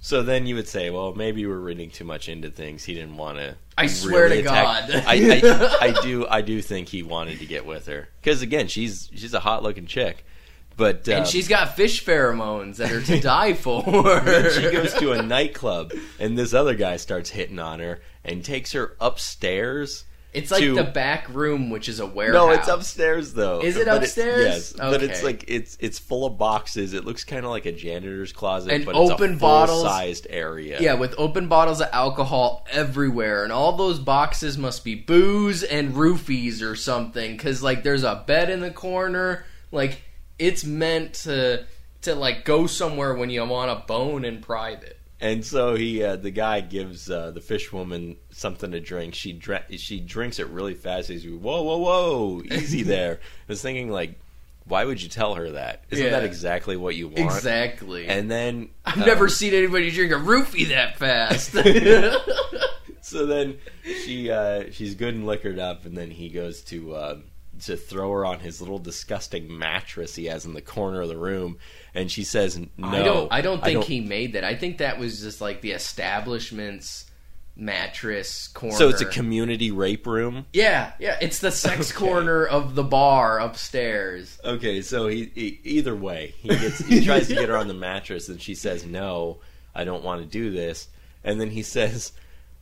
So 0.00 0.22
then 0.22 0.46
you 0.46 0.54
would 0.54 0.68
say, 0.68 0.90
well, 0.90 1.14
maybe 1.14 1.44
we're 1.44 1.58
reading 1.58 1.90
too 1.90 2.04
much 2.04 2.28
into 2.28 2.50
things. 2.50 2.84
He 2.84 2.94
didn't 2.94 3.16
want 3.16 3.38
to. 3.38 3.56
I 3.76 3.88
swear 3.88 4.28
to 4.28 4.42
God. 4.42 4.90
I, 5.06 5.40
I, 5.42 5.76
I 5.88 6.00
do. 6.02 6.26
I 6.26 6.40
do 6.40 6.62
think 6.62 6.88
he 6.88 7.02
wanted 7.02 7.40
to 7.40 7.46
get 7.46 7.66
with 7.66 7.86
her 7.86 8.08
because 8.20 8.42
again, 8.42 8.68
she's 8.68 9.10
she's 9.14 9.34
a 9.34 9.40
hot 9.40 9.62
looking 9.62 9.86
chick, 9.86 10.24
but 10.76 11.08
uh, 11.08 11.12
and 11.12 11.26
she's 11.26 11.48
got 11.48 11.74
fish 11.74 12.04
pheromones 12.04 12.76
that 12.76 12.92
are 12.92 13.02
to 13.02 13.20
die 13.20 13.54
for. 13.54 13.82
she 14.50 14.70
goes 14.70 14.94
to 14.94 15.12
a 15.12 15.22
nightclub 15.22 15.92
and 16.20 16.38
this 16.38 16.54
other 16.54 16.74
guy 16.74 16.96
starts 16.96 17.30
hitting 17.30 17.58
on 17.58 17.80
her 17.80 18.00
and 18.24 18.44
takes 18.44 18.72
her 18.72 18.96
upstairs. 19.00 20.04
It's 20.34 20.50
like 20.50 20.60
to- 20.60 20.74
the 20.74 20.84
back 20.84 21.28
room, 21.30 21.70
which 21.70 21.88
is 21.88 22.00
a 22.00 22.06
warehouse. 22.06 22.34
No, 22.34 22.50
it's 22.50 22.68
upstairs 22.68 23.32
though. 23.32 23.60
Is 23.60 23.76
it 23.76 23.88
upstairs? 23.88 24.44
yes, 24.44 24.72
but 24.74 25.02
it's 25.02 25.22
like 25.22 25.44
it's 25.48 25.76
it's 25.80 25.98
full 25.98 26.26
of 26.26 26.36
boxes. 26.36 26.92
It 26.92 27.04
looks 27.06 27.24
kind 27.24 27.44
of 27.46 27.50
like 27.50 27.64
a 27.64 27.72
janitor's 27.72 28.32
closet, 28.32 28.72
And 28.72 28.84
but 28.84 28.94
it's 28.94 29.10
open 29.10 29.34
a 29.34 29.36
bottles. 29.38 29.82
sized 29.84 30.26
area. 30.28 30.78
Yeah, 30.80 30.94
with 30.94 31.14
open 31.16 31.48
bottles 31.48 31.80
of 31.80 31.88
alcohol 31.92 32.66
everywhere, 32.70 33.42
and 33.42 33.52
all 33.52 33.72
those 33.76 33.98
boxes 33.98 34.58
must 34.58 34.84
be 34.84 34.94
booze 34.94 35.62
and 35.62 35.94
roofies 35.94 36.62
or 36.62 36.76
something. 36.76 37.36
Because 37.36 37.62
like, 37.62 37.82
there's 37.82 38.04
a 38.04 38.22
bed 38.26 38.50
in 38.50 38.60
the 38.60 38.70
corner. 38.70 39.44
Like, 39.72 40.02
it's 40.38 40.62
meant 40.62 41.14
to 41.24 41.64
to 42.02 42.14
like 42.14 42.44
go 42.44 42.66
somewhere 42.66 43.14
when 43.14 43.30
you 43.30 43.44
want 43.46 43.70
a 43.70 43.82
bone 43.86 44.24
in 44.26 44.40
private. 44.42 44.97
And 45.20 45.44
so 45.44 45.74
he, 45.74 46.02
uh, 46.02 46.14
the 46.16 46.30
guy 46.30 46.60
gives 46.60 47.10
uh, 47.10 47.32
the 47.32 47.40
fish 47.40 47.72
woman 47.72 48.16
something 48.30 48.70
to 48.70 48.78
drink. 48.80 49.14
She 49.14 49.32
dra- 49.32 49.64
she 49.76 49.98
drinks 49.98 50.38
it 50.38 50.46
really 50.48 50.74
fast. 50.74 51.08
He's 51.08 51.24
whoa, 51.26 51.62
whoa, 51.62 51.78
whoa, 51.78 52.42
easy 52.44 52.82
there. 52.84 53.14
I 53.14 53.44
was 53.48 53.60
thinking 53.60 53.90
like, 53.90 54.14
why 54.64 54.84
would 54.84 55.02
you 55.02 55.08
tell 55.08 55.34
her 55.34 55.50
that? 55.52 55.82
Isn't 55.90 56.04
Yeah. 56.04 56.10
that 56.12 56.24
exactly 56.24 56.76
what 56.76 56.94
you 56.94 57.08
want? 57.08 57.18
Exactly. 57.18 58.06
And 58.06 58.30
then 58.30 58.68
I've 58.84 58.98
never 58.98 59.28
seen 59.28 59.54
anybody 59.54 59.90
drink 59.90 60.12
a 60.12 60.16
roofie 60.16 60.68
that 60.68 60.98
fast. 60.98 61.54
So 63.00 63.24
then 63.24 63.56
she 64.04 64.30
uh, 64.30 64.64
she's 64.70 64.94
good 64.94 65.14
and 65.14 65.26
liquored 65.26 65.58
up, 65.58 65.86
and 65.86 65.96
then 65.96 66.10
he 66.10 66.28
goes 66.28 66.60
to 66.64 66.94
uh, 66.94 67.16
to 67.62 67.76
throw 67.76 68.10
her 68.12 68.24
on 68.24 68.40
his 68.40 68.60
little 68.60 68.78
disgusting 68.78 69.56
mattress 69.58 70.14
he 70.14 70.26
has 70.26 70.46
in 70.46 70.54
the 70.54 70.62
corner 70.62 71.00
of 71.00 71.08
the 71.08 71.16
room, 71.16 71.58
and 71.94 72.10
she 72.10 72.24
says, 72.24 72.58
"No, 72.76 72.88
I 72.88 73.02
don't. 73.02 73.32
I 73.32 73.40
don't 73.40 73.62
think 73.62 73.84
he 73.84 74.00
made 74.00 74.34
that. 74.34 74.44
I 74.44 74.54
think 74.54 74.78
that 74.78 74.98
was 74.98 75.20
just 75.20 75.40
like 75.40 75.60
the 75.60 75.72
establishment's 75.72 77.04
mattress 77.58 78.48
corner. 78.48 78.76
So 78.76 78.88
it's 78.88 79.00
a 79.00 79.06
community 79.06 79.70
rape 79.70 80.06
room. 80.06 80.46
Yeah, 80.52 80.92
yeah. 80.98 81.18
It's 81.20 81.40
the 81.40 81.50
sex 81.50 81.90
Okay. 81.96 82.06
corner 82.06 82.46
of 82.46 82.74
the 82.74 82.84
bar 82.84 83.40
upstairs. 83.40 84.38
Okay, 84.44 84.80
so 84.80 85.08
he, 85.08 85.30
he 85.34 85.60
either 85.64 85.94
way 85.96 86.34
he 86.38 86.48
gets 86.48 86.78
he 86.78 87.04
tries 87.04 87.28
to 87.28 87.34
get 87.34 87.48
her 87.48 87.56
on 87.56 87.68
the 87.68 87.74
mattress, 87.74 88.28
and 88.28 88.40
she 88.40 88.54
says, 88.54 88.86
"No, 88.86 89.38
I 89.74 89.84
don't 89.84 90.04
want 90.04 90.22
to 90.22 90.26
do 90.26 90.50
this." 90.50 90.88
And 91.24 91.40
then 91.40 91.50
he 91.50 91.62
says, 91.62 92.12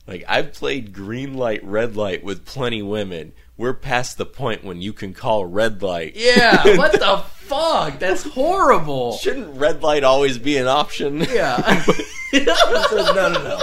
"Like 0.07 0.25
I've 0.27 0.53
played 0.53 0.93
green 0.93 1.35
light, 1.35 1.63
red 1.63 1.95
light 1.95 2.23
with 2.23 2.45
plenty 2.45 2.81
women. 2.81 3.33
We're 3.57 3.73
past 3.73 4.17
the 4.17 4.25
point 4.25 4.63
when 4.63 4.81
you 4.81 4.93
can 4.93 5.13
call 5.13 5.45
red 5.45 5.81
light." 5.81 6.13
Yeah. 6.15 6.77
what 6.77 6.93
the 6.93 7.23
fuck? 7.35 7.99
That's 7.99 8.23
horrible. 8.23 9.17
Shouldn't 9.17 9.57
red 9.57 9.81
light 9.81 10.03
always 10.03 10.37
be 10.37 10.57
an 10.57 10.67
option? 10.67 11.19
Yeah. 11.21 11.83
He 12.29 12.43
no, 12.43 12.55
no, 12.91 13.31
no. 13.31 13.61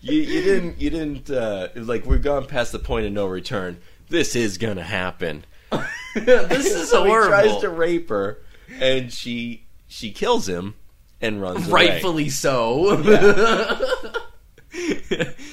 You, 0.00 0.20
you 0.20 0.42
didn't. 0.42 0.80
You 0.80 0.90
didn't. 0.90 1.30
Uh, 1.30 1.68
like 1.76 2.04
we've 2.04 2.22
gone 2.22 2.46
past 2.46 2.72
the 2.72 2.80
point 2.80 3.06
of 3.06 3.12
no 3.12 3.26
return. 3.26 3.78
This 4.08 4.34
is 4.34 4.58
gonna 4.58 4.82
happen. 4.82 5.44
this 6.14 6.66
is 6.66 6.90
so 6.90 7.04
horrible. 7.04 7.36
He 7.36 7.48
tries 7.48 7.60
to 7.60 7.68
rape 7.68 8.08
her, 8.08 8.38
and 8.80 9.12
she 9.12 9.66
she 9.88 10.10
kills 10.10 10.48
him 10.48 10.74
and 11.20 11.40
runs 11.40 11.68
away. 11.68 11.88
Rightfully 11.88 12.28
so. 12.28 12.96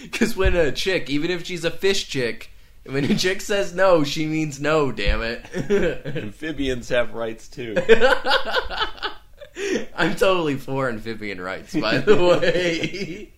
Because 0.02 0.36
when 0.36 0.56
a 0.56 0.72
chick, 0.72 1.10
even 1.10 1.32
if 1.32 1.46
she's 1.46 1.64
a 1.64 1.72
fish 1.72 2.08
chick, 2.08 2.52
when 2.86 3.06
a 3.06 3.16
chick 3.16 3.42
says 3.42 3.74
no, 3.74 4.04
she 4.04 4.26
means 4.26 4.60
no. 4.60 4.92
Damn 4.92 5.22
it. 5.22 5.46
Amphibians 6.16 6.90
have 6.90 7.14
rights 7.14 7.48
too. 7.48 7.76
I'm 9.96 10.16
totally 10.16 10.56
for 10.56 10.90
amphibian 10.90 11.40
rights, 11.40 11.76
by 11.76 12.00
the 12.00 12.16
way. 12.42 13.30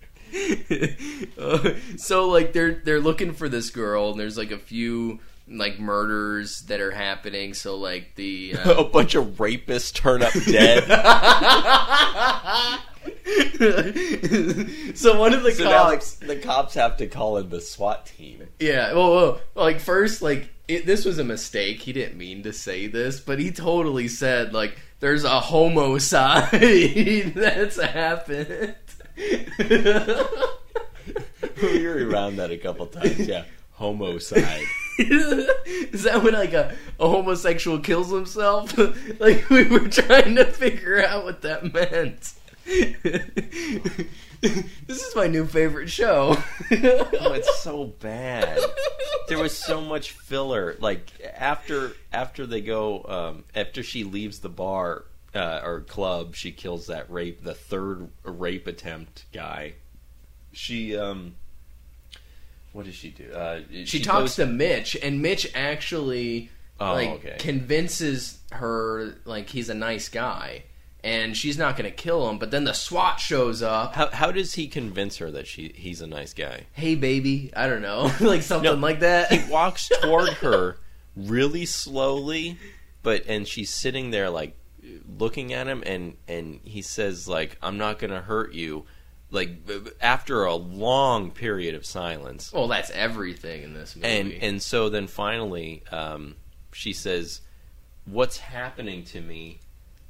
Uh, 1.38 1.72
so 1.98 2.28
like 2.30 2.54
they're 2.54 2.82
they're 2.84 3.02
looking 3.02 3.34
for 3.34 3.50
this 3.50 3.70
girl, 3.70 4.12
and 4.12 4.20
there's 4.20 4.38
like 4.38 4.52
a 4.52 4.58
few 4.58 5.20
like 5.48 5.80
murders 5.80 6.62
that 6.64 6.80
are 6.80 6.92
happening. 6.92 7.54
So 7.54 7.78
like 7.78 8.16
the 8.16 8.56
uh, 8.56 8.76
a 8.76 8.84
bunch 8.86 9.16
of 9.16 9.26
rapists 9.36 9.94
turn 9.94 10.24
up 10.24 10.34
dead. 10.34 10.86
so 14.95 15.19
one 15.19 15.34
of 15.34 15.43
the 15.43 15.54
so 15.56 15.63
now 15.65 15.89
cops, 15.89 16.15
the, 16.15 16.36
cops 16.38 16.74
have 16.74 16.98
to 16.98 17.08
call 17.08 17.38
in 17.38 17.50
the 17.50 17.62
SWAT 17.62 18.06
team. 18.06 18.48
yeah, 18.60 18.93
well, 18.93 19.13
well, 19.13 19.41
like 19.56 19.80
first, 19.80 20.21
like 20.21 20.50
it, 20.67 20.86
this 20.86 21.06
was 21.06 21.19
a 21.19 21.24
mistake. 21.24 21.82
He 21.82 21.93
didn't 21.93 22.17
mean 22.17 22.43
to 22.43 22.54
say 22.54 22.88
this, 22.88 23.19
but 23.19 23.39
he 23.39 23.52
totally 23.52 24.08
said 24.08 24.54
like 24.54 24.80
there's 25.00 25.24
a 25.24 25.39
homicide 25.39 26.50
that's 27.36 27.82
happened. 27.82 28.76
we 29.17 29.36
were 31.88 32.08
around 32.08 32.38
that 32.38 32.52
a 32.52 32.58
couple 32.58 32.86
times. 32.88 33.28
Yeah, 33.28 33.43
homicide. 33.74 34.63
Is 34.98 36.04
that 36.04 36.24
when 36.24 36.34
like 36.34 36.54
a, 36.54 36.74
a 37.00 37.10
homosexual 37.10 37.80
kills 37.80 38.12
himself? 38.12 38.78
like 39.19 39.50
we 39.50 39.65
were 39.65 39.88
trying 39.89 40.36
to 40.36 40.45
figure 40.45 41.06
out 41.06 41.26
what 41.26 41.41
that 41.41 41.74
meant. 41.74 42.34
this 42.65 44.10
is 44.89 45.15
my 45.15 45.28
new 45.28 45.45
favorite 45.45 45.89
show. 45.89 46.36
Oh, 46.71 47.34
it's 47.34 47.60
so 47.62 47.86
bad. 47.99 48.60
There 49.28 49.38
was 49.39 49.56
so 49.58 49.82
much 49.82 50.12
filler. 50.12 50.75
Like 50.80 51.12
after 51.36 51.93
after 52.12 52.45
they 52.45 52.62
go 52.62 53.04
um, 53.08 53.43
after 53.56 53.84
she 53.84 54.04
leaves 54.04 54.39
the 54.39 54.49
bar 54.49 55.06
uh, 55.34 55.62
or 55.63 55.82
club, 55.82 56.36
she 56.36 56.51
kills 56.51 56.88
that 56.88 57.10
rape 57.12 57.43
the 57.43 57.54
third 57.54 58.10
rape 58.23 58.67
attempt 58.67 59.25
guy. 59.34 59.73
She 60.51 60.97
um, 60.97 61.36
what 62.73 62.86
does 62.86 62.95
she 62.95 63.10
do? 63.10 63.32
Uh, 63.32 63.62
she, 63.86 63.99
talks 63.99 64.21
goes- 64.21 64.36
to 64.38 64.45
Mitch, 64.47 64.95
and 65.01 65.21
Mitch 65.21 65.51
actually 65.56 66.49
Oh, 66.78 66.91
like 66.91 67.10
okay. 67.12 67.36
convinces 67.39 68.38
her 68.51 69.15
like 69.23 69.47
he's 69.49 69.69
a 69.69 69.73
nice 69.73 70.10
guy, 70.10 70.63
and 71.06 71.38
she's 71.38 71.58
not 71.58 71.78
going 71.78 71.89
to 71.89 71.96
kill 71.96 72.28
him. 72.30 72.39
But 72.39 72.50
then 72.52 72.63
the 72.63 72.74
SWAT 72.74 73.20
shows 73.20 73.62
up. 73.62 73.94
How 73.96 74.10
how 74.10 74.32
does 74.32 74.56
he 74.56 74.68
convince 74.68 75.18
her 75.18 75.30
that 75.32 75.46
she 75.48 75.72
he's 75.76 76.02
a 76.02 76.08
nice 76.08 76.34
guy? 76.34 76.65
Hey, 76.74 76.96
baby, 76.96 77.52
I 77.56 77.68
don't 77.68 77.82
know, 77.84 78.12
like 78.20 78.41
something 78.41 78.72
No, 78.72 78.76
like 78.78 79.00
that. 79.02 79.32
He 79.32 79.50
walks 79.52 79.88
toward 80.02 80.30
her 80.34 80.78
really 81.15 81.65
slowly, 81.65 82.58
but 83.04 83.24
and 83.28 83.48
she's 83.48 83.70
sitting 83.70 84.10
there 84.10 84.30
like 84.30 84.58
looking 85.18 85.54
at 85.54 85.68
him, 85.68 85.84
and 85.86 86.18
and 86.28 86.60
he 86.63 86.82
says 86.82 87.28
like 87.28 87.58
I'm 87.62 87.78
not 87.78 88.00
gonna 88.00 88.22
hurt 88.22 88.54
you. 88.54 88.86
Like 89.32 89.68
after 90.02 90.46
a 90.46 90.54
long 90.56 91.32
period 91.32 91.76
of 91.76 91.86
silence, 91.86 92.54
well, 92.54 92.68
that's 92.68 92.89
everything 92.91 93.63
in 93.63 93.74
this 93.74 93.96
movie. 93.96 94.08
and 94.08 94.32
and 94.34 94.62
so 94.62 94.88
then 94.89 95.08
finally 95.08 95.84
um, 95.91 96.36
she 96.72 96.94
says, 96.94 97.41
"What's 98.06 98.38
happening 98.38 99.04
to 99.06 99.22
me?" 99.22 99.60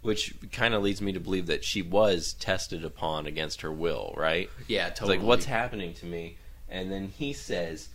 Which 0.05 0.33
kind 0.51 0.73
of 0.73 0.83
leads 0.83 1.01
me 1.01 1.11
to 1.13 1.19
believe 1.19 1.47
that 1.47 1.63
she 1.63 1.81
was 1.81 2.33
tested 2.39 2.85
upon 2.85 3.25
against 3.25 3.61
her 3.61 3.71
will, 3.71 4.13
right? 4.15 4.49
yeah, 4.67 4.87
It's 4.87 4.99
totally. 4.99 5.17
like, 5.17 5.25
"What's 5.27 5.45
happening 5.45 5.93
to 5.95 6.05
me?" 6.05 6.37
And 6.69 6.91
then 6.91 7.09
he 7.17 7.33
says, 7.33 7.89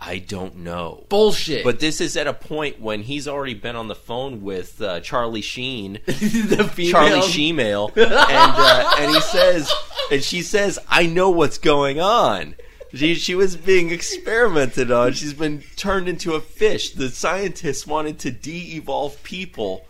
"I 0.00 0.18
don't 0.18 0.56
know." 0.56 1.06
bullshit? 1.08 1.62
But 1.64 1.78
this 1.80 2.00
is 2.00 2.16
at 2.16 2.26
a 2.26 2.32
point 2.34 2.80
when 2.80 3.02
he's 3.02 3.28
already 3.28 3.54
been 3.54 3.76
on 3.76 3.88
the 3.88 3.94
phone 3.94 4.42
with 4.42 4.80
uh, 4.82 5.00
Charlie 5.00 5.42
Sheen, 5.42 6.00
the 6.06 6.68
female 6.72 6.92
Charlie 6.92 7.20
Shemale, 7.20 7.88
and 7.96 8.10
uh, 8.10 8.94
and 8.98 9.14
he 9.14 9.20
says, 9.20 9.70
and 10.10 10.22
she 10.22 10.42
says, 10.42 10.78
"I 10.88 11.06
know 11.06 11.30
what's 11.30 11.58
going 11.58 12.00
on." 12.00 12.54
She 12.94 13.14
she 13.14 13.34
was 13.34 13.56
being 13.56 13.90
experimented 13.90 14.90
on. 14.90 15.12
She's 15.14 15.32
been 15.34 15.62
turned 15.76 16.08
into 16.08 16.34
a 16.34 16.40
fish. 16.40 16.90
The 16.90 17.08
scientists 17.08 17.86
wanted 17.86 18.18
to 18.20 18.30
de-evolve 18.30 19.22
people 19.22 19.86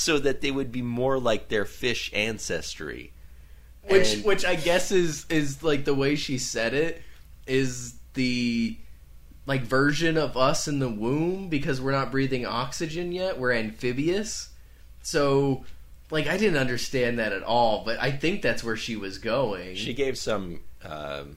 so 0.00 0.18
that 0.18 0.40
they 0.40 0.50
would 0.50 0.72
be 0.72 0.80
more 0.82 1.18
like 1.18 1.48
their 1.48 1.64
fish 1.66 2.10
ancestry. 2.14 3.12
which 3.88 4.14
And- 4.14 4.24
which 4.24 4.44
I 4.44 4.54
guess 4.56 4.90
is 4.90 5.26
is 5.28 5.62
like 5.62 5.84
the 5.84 5.94
way 5.94 6.16
she 6.16 6.38
said 6.38 6.72
it 6.74 7.02
is 7.46 7.94
the 8.14 8.76
like 9.46 9.62
version 9.62 10.16
of 10.16 10.36
us 10.36 10.68
in 10.68 10.78
the 10.78 10.88
womb 10.88 11.48
because 11.48 11.80
we're 11.80 11.92
not 11.92 12.10
breathing 12.10 12.46
oxygen 12.46 13.12
yet. 13.12 13.38
We're 13.38 13.52
amphibious. 13.52 14.50
So 15.02 15.64
like 16.10 16.26
I 16.26 16.36
didn't 16.36 16.58
understand 16.58 17.18
that 17.18 17.32
at 17.32 17.42
all, 17.42 17.84
but 17.84 17.98
I 18.00 18.10
think 18.10 18.42
that's 18.42 18.62
where 18.64 18.76
she 18.76 18.96
was 18.96 19.18
going. 19.18 19.76
She 19.76 19.92
gave 19.94 20.16
some 20.18 20.60
um, 20.84 21.36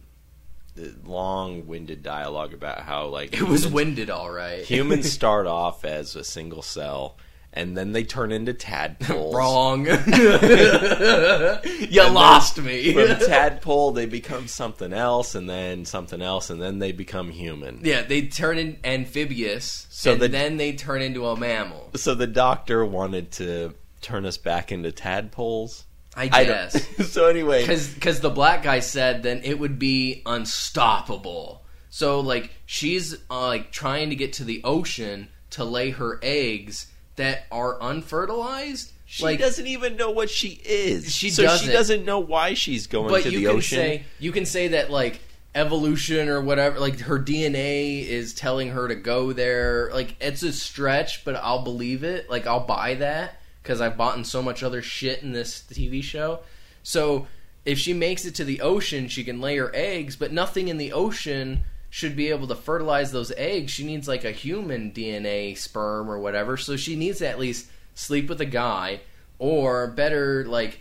long-winded 1.05 2.03
dialogue 2.03 2.53
about 2.53 2.81
how 2.81 3.07
like 3.07 3.33
It 3.39 3.43
was 3.43 3.67
winded, 3.67 4.09
all 4.09 4.31
right. 4.31 4.63
humans 4.63 5.11
start 5.19 5.47
off 5.47 5.85
as 5.85 6.15
a 6.15 6.23
single 6.23 6.61
cell 6.61 7.17
and 7.53 7.77
then 7.77 7.91
they 7.91 8.03
turn 8.03 8.31
into 8.31 8.53
tadpoles. 8.53 9.33
Wrong. 9.35 9.85
you 11.89 12.03
lost 12.09 12.57
me. 12.61 12.93
From 12.93 13.07
tadpole, 13.27 13.91
they 13.91 14.05
become 14.05 14.47
something 14.47 14.91
else, 14.93 15.35
and 15.35 15.49
then 15.49 15.85
something 15.85 16.21
else, 16.21 16.49
and 16.49 16.61
then 16.61 16.79
they 16.79 16.91
become 16.91 17.29
human. 17.29 17.79
yeah, 17.83 18.01
they 18.01 18.23
turn 18.27 18.57
in 18.57 18.77
amphibious, 18.83 19.87
So 19.89 20.13
and 20.13 20.21
the- 20.21 20.27
then 20.27 20.57
they 20.57 20.73
turn 20.73 21.01
into 21.01 21.27
a 21.27 21.35
mammal. 21.37 21.91
So 21.95 22.15
the 22.15 22.27
doctor 22.27 22.85
wanted 22.85 23.31
to 23.33 23.73
turn 24.01 24.25
us 24.25 24.37
back 24.37 24.71
into 24.71 24.91
tadpoles. 24.91 25.85
I 26.15 26.29
I 26.31 26.43
guess. 26.43 26.73
don't- 26.73 27.07
so 27.07 27.27
anyway, 27.27 27.61
because 27.65 28.19
the 28.19 28.29
black 28.29 28.61
guy 28.63 28.79
said 28.81 29.23
then 29.23 29.41
it 29.43 29.57
would 29.59 29.79
be 29.79 30.21
unstoppable. 30.25 31.63
So 31.89 32.19
like 32.19 32.51
she's 32.65 33.13
uh, 33.29 33.47
like 33.47 33.71
trying 33.71 34.09
to 34.09 34.15
get 34.15 34.33
to 34.33 34.43
the 34.43 34.61
ocean 34.63 35.29
to 35.51 35.63
lay 35.63 35.91
her 35.91 36.19
eggs 36.23 36.87
that 37.15 37.45
are 37.51 37.77
unfertilized. 37.81 38.91
she 39.05 39.23
like, 39.23 39.39
doesn't 39.39 39.67
even 39.67 39.95
know 39.95 40.11
what 40.11 40.29
she 40.29 40.59
is. 40.65 41.13
She 41.13 41.29
so 41.29 41.43
doesn't. 41.43 41.67
she 41.67 41.71
doesn't 41.73 42.05
know 42.05 42.19
why 42.19 42.53
she's 42.53 42.87
going 42.87 43.09
but 43.09 43.23
to 43.23 43.31
you 43.31 43.39
the 43.39 43.45
can 43.45 43.55
ocean. 43.55 43.77
say 43.77 44.03
you 44.19 44.31
can 44.31 44.45
say 44.45 44.69
that 44.69 44.89
like 44.89 45.21
evolution 45.55 46.29
or 46.29 46.41
whatever 46.41 46.79
like 46.79 46.99
her 47.01 47.19
DNA 47.19 48.07
is 48.07 48.33
telling 48.33 48.69
her 48.69 48.87
to 48.87 48.95
go 48.95 49.33
there 49.33 49.91
like 49.93 50.15
it's 50.19 50.41
a 50.41 50.51
stretch 50.51 51.23
but 51.23 51.35
I'll 51.35 51.63
believe 51.63 52.03
it 52.03 52.27
like 52.27 52.47
I'll 52.47 52.65
buy 52.65 52.95
that 52.95 53.39
cuz 53.63 53.79
I've 53.79 53.95
bought 53.95 54.17
in 54.17 54.23
so 54.23 54.41
much 54.41 54.63
other 54.63 54.81
shit 54.81 55.21
in 55.21 55.31
this 55.31 55.63
TV 55.71 56.03
show 56.03 56.39
so 56.81 57.27
if 57.65 57.77
she 57.77 57.93
makes 57.93 58.25
it 58.25 58.33
to 58.35 58.43
the 58.43 58.61
ocean 58.61 59.07
she 59.07 59.23
can 59.23 59.39
lay 59.39 59.57
her 59.57 59.69
eggs 59.75 60.15
but 60.15 60.31
nothing 60.31 60.69
in 60.69 60.79
the 60.79 60.91
ocean 60.91 61.63
should 61.93 62.15
be 62.15 62.29
able 62.29 62.47
to 62.47 62.55
fertilize 62.55 63.11
those 63.11 63.31
eggs 63.37 63.71
she 63.71 63.83
needs 63.83 64.07
like 64.07 64.23
a 64.23 64.31
human 64.31 64.91
DNA 64.91 65.55
sperm 65.55 66.09
or 66.09 66.17
whatever 66.17 66.57
so 66.57 66.75
she 66.75 66.95
needs 66.95 67.19
to 67.19 67.27
at 67.27 67.37
least 67.37 67.67
sleep 67.93 68.27
with 68.27 68.41
a 68.41 68.45
guy 68.45 68.99
or 69.37 69.87
better 69.87 70.45
like 70.45 70.79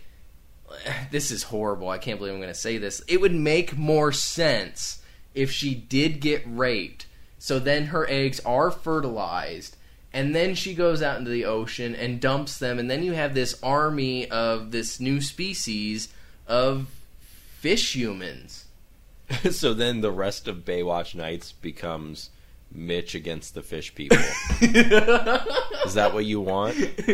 this 1.11 1.31
is 1.31 1.45
horrible. 1.45 1.89
I 1.89 1.99
can't 1.99 2.19
believe 2.19 2.35
I'm 2.35 2.41
going 2.41 2.53
to 2.53 2.59
say 2.59 2.79
this. 2.79 3.03
It 3.09 3.21
would 3.21 3.35
make 3.35 3.77
more 3.77 4.13
sense 4.13 5.03
if 5.35 5.51
she 5.51 5.75
did 5.75 6.21
get 6.21 6.43
raped. 6.47 7.07
So 7.39 7.59
then 7.59 7.87
her 7.87 8.09
eggs 8.09 8.41
are 8.41 8.71
fertilized 8.71 9.77
and 10.13 10.35
then 10.35 10.55
she 10.55 10.75
goes 10.75 11.03
out 11.03 11.19
into 11.19 11.31
the 11.31 11.45
ocean 11.45 11.95
and 11.95 12.21
dumps 12.21 12.59
them 12.59 12.79
and 12.79 12.91
then 12.91 13.03
you 13.03 13.13
have 13.13 13.35
this 13.35 13.59
army 13.63 14.31
of 14.31 14.71
this 14.71 15.01
new 15.01 15.21
species 15.21 16.09
of 16.47 16.89
fish 17.59 17.97
humans. 17.97 18.67
so 19.51 19.75
then 19.75 20.01
the 20.01 20.11
rest 20.11 20.49
of 20.49 20.65
Baywatch 20.65 21.15
Nights 21.15 21.53
becomes 21.53 22.31
Mitch 22.75 23.15
against 23.15 23.55
the 23.55 23.63
fish 23.63 23.95
people. 23.95 24.19
is 24.61 25.95
that 25.95 26.11
what 26.13 26.25
you 26.25 26.41
want? 26.41 26.77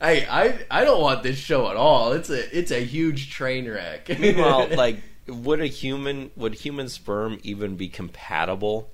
I, 0.00 0.26
I 0.30 0.58
I 0.70 0.84
don't 0.84 1.00
want 1.00 1.22
this 1.22 1.38
show 1.38 1.68
at 1.68 1.76
all. 1.76 2.12
It's 2.12 2.30
a 2.30 2.56
it's 2.56 2.70
a 2.70 2.84
huge 2.84 3.30
train 3.30 3.68
wreck. 3.68 4.08
Meanwhile, 4.18 4.68
like, 4.76 5.02
would 5.26 5.60
a 5.60 5.66
human 5.66 6.30
would 6.36 6.54
human 6.54 6.88
sperm 6.88 7.38
even 7.42 7.76
be 7.76 7.88
compatible 7.88 8.90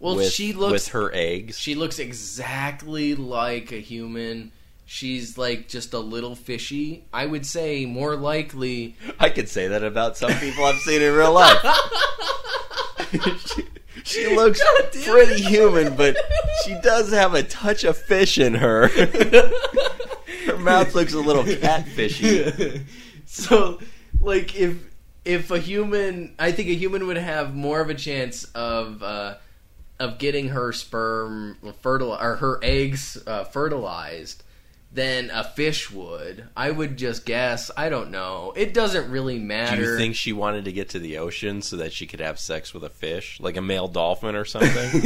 well, 0.00 0.16
with, 0.16 0.32
she 0.32 0.52
looks 0.52 0.72
with 0.72 0.88
her 0.88 1.10
eggs? 1.14 1.58
She 1.58 1.74
looks 1.74 1.98
exactly 1.98 3.14
like 3.14 3.72
a 3.72 3.80
human. 3.80 4.52
She's 4.86 5.38
like 5.38 5.68
just 5.68 5.94
a 5.94 5.98
little 5.98 6.34
fishy. 6.34 7.04
I 7.12 7.26
would 7.26 7.46
say 7.46 7.86
more 7.86 8.16
likely. 8.16 8.96
I 9.18 9.30
could 9.30 9.48
say 9.48 9.68
that 9.68 9.82
about 9.82 10.16
some 10.16 10.32
people 10.34 10.64
I've 10.64 10.78
seen 10.80 11.00
in 11.00 11.14
real 11.14 11.32
life. 11.32 11.58
she, 13.46 13.64
she 14.04 14.34
looks 14.34 14.60
pretty 15.04 15.42
human, 15.42 15.96
but 15.96 16.16
she 16.64 16.76
does 16.82 17.10
have 17.12 17.32
a 17.34 17.42
touch 17.42 17.84
of 17.84 17.96
fish 17.96 18.36
in 18.38 18.54
her. 18.54 18.88
her 20.46 20.58
mouth 20.58 20.94
looks 20.94 21.14
a 21.14 21.20
little 21.20 21.44
catfishy. 21.44 22.84
so, 23.26 23.80
like 24.20 24.54
if 24.54 24.76
if 25.24 25.50
a 25.50 25.58
human, 25.58 26.34
I 26.38 26.52
think 26.52 26.68
a 26.68 26.74
human 26.74 27.06
would 27.06 27.16
have 27.16 27.54
more 27.54 27.80
of 27.80 27.88
a 27.88 27.94
chance 27.94 28.44
of 28.54 29.02
uh, 29.02 29.36
of 29.98 30.18
getting 30.18 30.48
her 30.48 30.72
sperm 30.72 31.56
fertil 31.82 32.20
or 32.20 32.36
her 32.36 32.58
eggs 32.62 33.16
uh, 33.26 33.44
fertilized 33.44 34.42
than 34.94 35.28
a 35.30 35.42
fish 35.44 35.90
would. 35.90 36.44
I 36.56 36.70
would 36.70 36.96
just 36.96 37.26
guess. 37.26 37.70
I 37.76 37.88
don't 37.88 38.10
know. 38.10 38.52
It 38.56 38.72
doesn't 38.72 39.10
really 39.10 39.40
matter. 39.40 39.76
Do 39.76 39.82
you 39.82 39.96
think 39.98 40.14
she 40.14 40.32
wanted 40.32 40.64
to 40.66 40.72
get 40.72 40.90
to 40.90 41.00
the 41.00 41.18
ocean 41.18 41.62
so 41.62 41.76
that 41.76 41.92
she 41.92 42.06
could 42.06 42.20
have 42.20 42.38
sex 42.38 42.72
with 42.72 42.84
a 42.84 42.88
fish, 42.88 43.38
like 43.40 43.56
a 43.56 43.62
male 43.62 43.88
dolphin 43.88 44.36
or 44.36 44.44
something? 44.44 44.70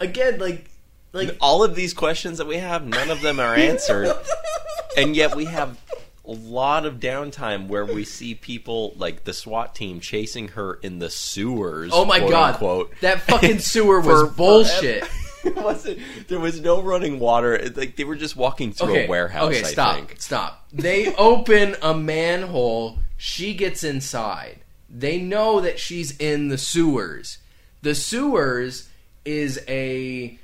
Again, 0.00 0.38
like 0.40 0.68
like 1.12 1.36
All 1.40 1.62
of 1.62 1.74
these 1.74 1.94
questions 1.94 2.38
that 2.38 2.46
we 2.46 2.56
have, 2.56 2.86
none 2.86 3.10
of 3.10 3.20
them 3.20 3.38
are 3.38 3.54
answered, 3.54 4.12
and 4.96 5.14
yet 5.14 5.36
we 5.36 5.44
have 5.44 5.78
a 6.24 6.32
lot 6.32 6.86
of 6.86 6.94
downtime 7.00 7.68
where 7.68 7.84
we 7.84 8.04
see 8.04 8.34
people 8.34 8.94
like 8.96 9.24
the 9.24 9.34
SWAT 9.34 9.74
team 9.74 10.00
chasing 10.00 10.48
her 10.48 10.74
in 10.74 10.98
the 11.00 11.10
sewers. 11.10 11.90
Oh 11.94 12.04
my 12.04 12.18
quote 12.18 12.30
god, 12.30 12.54
Unquote. 12.54 12.92
that 13.02 13.20
fucking 13.22 13.58
sewer 13.58 14.00
was 14.04 14.32
bullshit. 14.32 15.04
It 15.48 15.56
wasn't. 15.56 15.98
There 16.28 16.38
was 16.40 16.60
no 16.60 16.80
running 16.82 17.18
water. 17.18 17.54
It- 17.54 17.76
Like 17.76 17.96
they 17.96 18.04
were 18.04 18.16
just 18.16 18.36
walking 18.36 18.72
through 18.72 18.94
a 18.94 19.06
warehouse. 19.08 19.48
okay, 19.48 19.60
I 19.60 19.72
stop, 19.72 19.96
think. 19.96 20.20
stop. 20.20 20.66
They 20.72 21.14
open 21.16 21.76
a 21.82 21.94
manhole. 21.94 22.98
She 23.16 23.54
gets 23.54 23.82
inside. 23.84 24.60
They 24.90 25.18
know 25.18 25.60
that 25.60 25.78
she's 25.78 26.16
in 26.18 26.48
the 26.48 26.58
sewers. 26.58 27.38
The 27.82 27.94
sewers 27.94 28.88
is 29.24 29.60
a 29.68 30.38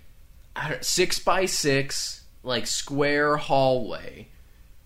I 0.56 0.68
don't- 0.70 0.84
six 0.84 1.18
by 1.18 1.46
six 1.46 2.22
like 2.42 2.66
square 2.66 3.37
hallway 3.37 4.28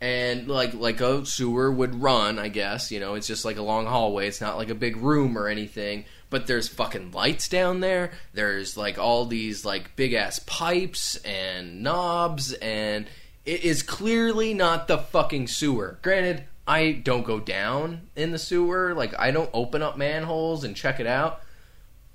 and 0.03 0.49
like 0.49 0.75
like 0.75 1.01
a 1.01 1.25
sewer 1.25 1.71
would 1.71 2.03
run 2.03 2.37
i 2.37 2.49
guess 2.49 2.91
you 2.91 2.99
know 2.99 3.15
it's 3.15 3.29
just 3.29 3.45
like 3.45 3.57
a 3.57 3.62
long 3.62 3.87
hallway 3.87 4.27
it's 4.27 4.41
not 4.41 4.57
like 4.57 4.69
a 4.69 4.75
big 4.75 4.97
room 4.97 5.38
or 5.38 5.47
anything 5.47 6.05
but 6.29 6.49
there's 6.49 6.67
fucking 6.67 7.12
lights 7.12 7.49
down 7.49 7.79
there 7.79 8.11
there's 8.35 8.77
like 8.77 8.99
all 8.99 9.25
these 9.25 9.65
like 9.65 9.95
big 9.95 10.12
ass 10.12 10.41
pipes 10.41 11.15
and 11.19 11.85
knobs 11.85 12.53
and 12.55 13.07
it 13.47 13.62
is 13.62 13.85
clearly 13.85 14.53
not 14.53 14.88
the 14.88 14.99
fucking 14.99 15.47
sewer 15.47 16.01
granted 16.03 16.43
i 16.67 16.91
don't 16.91 17.25
go 17.25 17.38
down 17.38 18.01
in 18.17 18.33
the 18.33 18.38
sewer 18.38 18.95
like 18.95 19.17
i 19.21 19.31
don't 19.31 19.51
open 19.55 19.83
up 19.83 19.97
manholes 19.97 20.65
and 20.65 20.75
check 20.75 20.99
it 20.99 21.07
out 21.07 21.41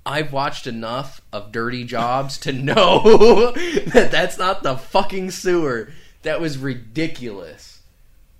I've 0.06 0.32
watched 0.32 0.66
enough 0.66 1.20
of 1.34 1.52
dirty 1.52 1.84
jobs 1.84 2.38
to 2.38 2.52
know 2.54 3.52
that 3.88 4.08
that's 4.10 4.38
not 4.38 4.62
the 4.62 4.74
fucking 4.78 5.32
sewer. 5.32 5.90
That 6.22 6.40
was 6.40 6.56
ridiculous. 6.56 7.77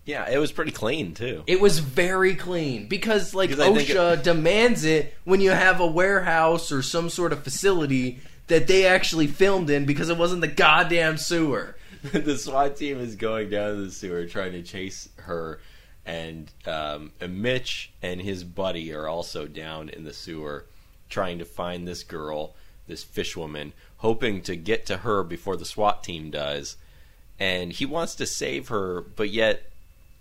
Yeah, 0.09 0.27
it 0.31 0.39
was 0.39 0.53
pretty 0.53 0.71
clean 0.71 1.13
too. 1.13 1.43
It 1.47 1.61
was 1.61 1.81
very 1.81 2.35
clean 2.35 2.89
because 2.89 3.35
like 3.35 3.51
Because 3.51 3.61
I 3.61 3.75
think 3.75 3.91
OSHA 3.91 4.23
demands 4.23 4.87
it 4.87 5.15
when 5.25 5.43
you 5.43 5.51
have 5.51 5.81
a 5.81 5.87
warehouse 5.87 6.73
or 6.73 6.81
some 6.81 7.11
sort 7.11 7.31
of 7.35 7.45
facility 7.45 8.19
that 8.47 8.67
they 8.67 8.87
actually 8.87 9.27
filmed 9.27 9.69
in 9.69 9.85
because 9.85 10.09
it 10.09 10.17
wasn't 10.17 10.41
the 10.41 10.49
goddamn 10.49 11.19
sewer. 11.19 11.77
the 12.13 12.39
SWAT 12.39 12.77
team 12.77 12.99
is 12.99 13.17
going 13.17 13.51
down 13.51 13.77
to 13.77 13.83
the 13.83 13.91
sewer 13.91 14.25
trying 14.25 14.53
to 14.53 14.63
chase 14.63 15.11
her, 15.17 15.61
and, 16.07 16.51
um, 16.67 17.13
and 17.21 17.43
Mitch 17.43 17.93
and 18.01 18.19
his 18.19 18.45
buddy 18.45 18.95
are 18.95 19.07
also 19.07 19.47
down 19.47 19.91
in 19.91 20.05
the 20.05 20.15
sewer 20.15 20.65
trying 21.11 21.39
to 21.39 21.45
find 21.45 21.87
this 21.87 22.03
girl, 22.03 22.55
this 22.87 23.05
fish 23.05 23.37
woman, 23.37 23.75
hoping 23.99 24.41
to 24.41 24.57
get 24.57 24.87
to 24.87 24.99
her 24.99 25.23
before 25.23 25.59
the 25.59 25.67
SWAT 25.67 26.03
team 26.03 26.31
does. 26.31 26.79
And 27.39 27.73
he 27.73 27.85
wants 27.85 28.15
to 28.15 28.27
save 28.27 28.69
her, 28.69 29.03
but 29.03 29.29
yet, 29.29 29.68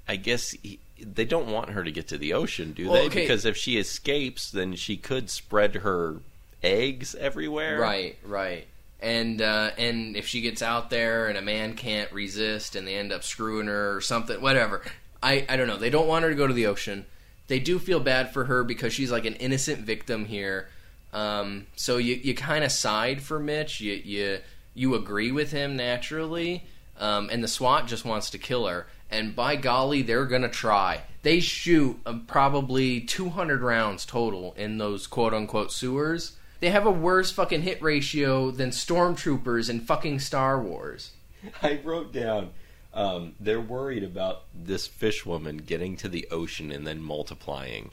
I 0.07 0.15
guess 0.15 0.51
he, 0.51 0.79
they 0.99 1.25
don't 1.25 1.47
want 1.51 1.69
her 1.71 1.83
to 1.83 1.91
get 1.91 2.07
to 2.09 2.17
the 2.17 2.33
ocean, 2.33 2.73
do 2.73 2.89
Well, 2.89 3.01
they? 3.01 3.07
okay. 3.07 3.21
Because 3.21 3.45
if 3.45 3.57
she 3.57 3.77
escapes, 3.77 4.51
then 4.51 4.75
she 4.75 4.97
could 4.97 5.29
spread 5.29 5.75
her 5.75 6.17
eggs 6.63 7.15
everywhere. 7.15 7.79
Right, 7.79 8.17
right. 8.25 8.65
And 8.99 9.41
uh, 9.41 9.71
and 9.77 10.15
if 10.15 10.25
she 10.27 10.41
gets 10.41 10.61
out 10.63 10.89
there 10.89 11.27
and 11.27 11.37
a 11.37 11.41
man 11.41 11.75
can't 11.75 12.11
resist 12.11 12.75
and 12.75 12.87
they 12.87 12.95
end 12.95 13.11
up 13.11 13.23
screwing 13.23 13.67
her 13.67 13.95
or 13.95 14.01
something, 14.01 14.41
whatever. 14.41 14.81
I, 15.21 15.45
I 15.49 15.55
don't 15.57 15.67
know. 15.67 15.77
They 15.77 15.89
don't 15.89 16.07
want 16.07 16.23
her 16.23 16.29
to 16.29 16.35
go 16.35 16.47
to 16.47 16.53
the 16.53 16.65
ocean. 16.67 17.05
They 17.47 17.59
do 17.59 17.79
feel 17.79 17.99
bad 17.99 18.33
for 18.33 18.45
her 18.45 18.63
because 18.63 18.93
she's 18.93 19.11
like 19.11 19.25
an 19.25 19.35
innocent 19.35 19.79
victim 19.79 20.25
here. 20.25 20.67
Um, 21.13 21.67
so 21.75 21.97
you, 21.97 22.15
you 22.15 22.33
kind 22.35 22.63
of 22.63 22.71
side 22.71 23.21
for 23.21 23.39
Mitch. 23.39 23.81
You 23.81 23.93
you 24.03 24.39
you 24.73 24.95
agree 24.95 25.31
with 25.31 25.51
him 25.51 25.75
naturally. 25.75 26.63
Um, 26.99 27.29
and 27.31 27.43
the 27.43 27.47
SWAT 27.47 27.87
just 27.87 28.03
wants 28.05 28.31
to 28.31 28.39
kill 28.39 28.65
her. 28.65 28.87
And 29.09 29.35
by 29.35 29.55
golly, 29.55 30.01
they're 30.01 30.25
gonna 30.25 30.49
try. 30.49 31.01
They 31.23 31.39
shoot 31.39 31.99
um, 32.05 32.25
probably 32.25 33.01
200 33.01 33.61
rounds 33.61 34.05
total 34.05 34.53
in 34.57 34.77
those 34.77 35.07
quote 35.07 35.33
unquote 35.33 35.71
sewers. 35.71 36.37
They 36.59 36.69
have 36.71 36.85
a 36.85 36.91
worse 36.91 37.31
fucking 37.31 37.61
hit 37.61 37.81
ratio 37.81 38.49
than 38.51 38.71
stormtroopers 38.71 39.69
in 39.69 39.81
fucking 39.81 40.19
Star 40.19 40.59
Wars. 40.59 41.11
I 41.61 41.79
wrote 41.83 42.11
down 42.11 42.51
Um, 42.93 43.33
they're 43.39 43.61
worried 43.61 44.03
about 44.03 44.43
this 44.55 44.87
fish 44.87 45.25
woman 45.25 45.57
getting 45.57 45.97
to 45.97 46.09
the 46.09 46.27
ocean 46.31 46.71
and 46.71 46.87
then 46.87 47.01
multiplying. 47.01 47.91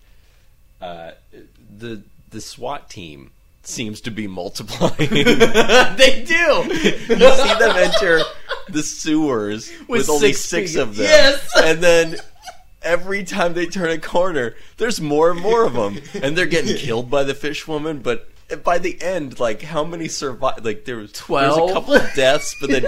Uh, 0.80 1.12
the 1.78 2.02
the 2.30 2.40
SWAT 2.40 2.88
team 2.90 3.30
seems 3.66 4.00
to 4.02 4.10
be 4.10 4.26
multiplying. 4.26 4.94
they 4.98 6.24
do. 6.26 6.34
you 6.34 6.76
see 6.76 7.54
them 7.58 7.76
enter 7.76 8.20
the 8.68 8.82
sewers 8.82 9.70
with, 9.80 9.88
With 9.88 10.10
only 10.10 10.32
six 10.32 10.74
of 10.76 10.96
them. 10.96 11.06
Yes. 11.06 11.48
And 11.56 11.80
then 11.82 12.16
every 12.82 13.24
time 13.24 13.54
they 13.54 13.66
turn 13.66 13.90
a 13.90 13.98
corner, 13.98 14.54
there's 14.76 15.00
more 15.00 15.30
and 15.30 15.40
more 15.40 15.64
of 15.64 15.74
them. 15.74 15.98
And 16.22 16.36
they're 16.36 16.46
getting 16.46 16.76
killed 16.78 17.10
by 17.10 17.24
the 17.24 17.34
fish 17.34 17.66
woman, 17.66 18.00
but 18.00 18.28
by 18.62 18.78
the 18.78 19.00
end, 19.02 19.40
like 19.40 19.62
how 19.62 19.84
many 19.84 20.06
survive? 20.08 20.64
Like 20.64 20.84
there 20.84 20.96
was 20.96 21.10
There's 21.12 21.20
Twelve? 21.24 21.70
a 21.70 21.72
couple 21.72 21.94
of 21.94 22.12
deaths, 22.14 22.54
but 22.60 22.70
then 22.70 22.84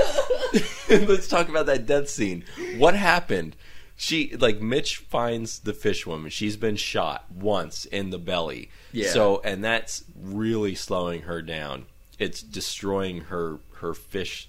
let's 1.09 1.29
talk 1.29 1.49
about 1.49 1.67
that 1.67 1.87
death 1.87 2.09
scene. 2.09 2.45
What 2.77 2.95
happened? 2.95 3.57
She 3.97 4.37
like 4.37 4.61
Mitch 4.61 4.99
finds 4.99 5.61
the 5.61 5.73
fish 5.73 6.07
woman. 6.07 6.31
She's 6.31 6.57
been 6.57 6.77
shot 6.77 7.25
once 7.33 7.87
in 7.87 8.11
the 8.11 8.19
belly. 8.19 8.71
Yeah. 8.93 9.09
So 9.11 9.41
and 9.45 9.65
that's 9.65 10.05
really 10.21 10.75
slowing 10.75 11.23
her 11.23 11.41
down. 11.43 11.87
It's 12.19 12.43
destroying 12.43 13.23
her 13.23 13.59
her 13.77 13.95
fish. 13.95 14.49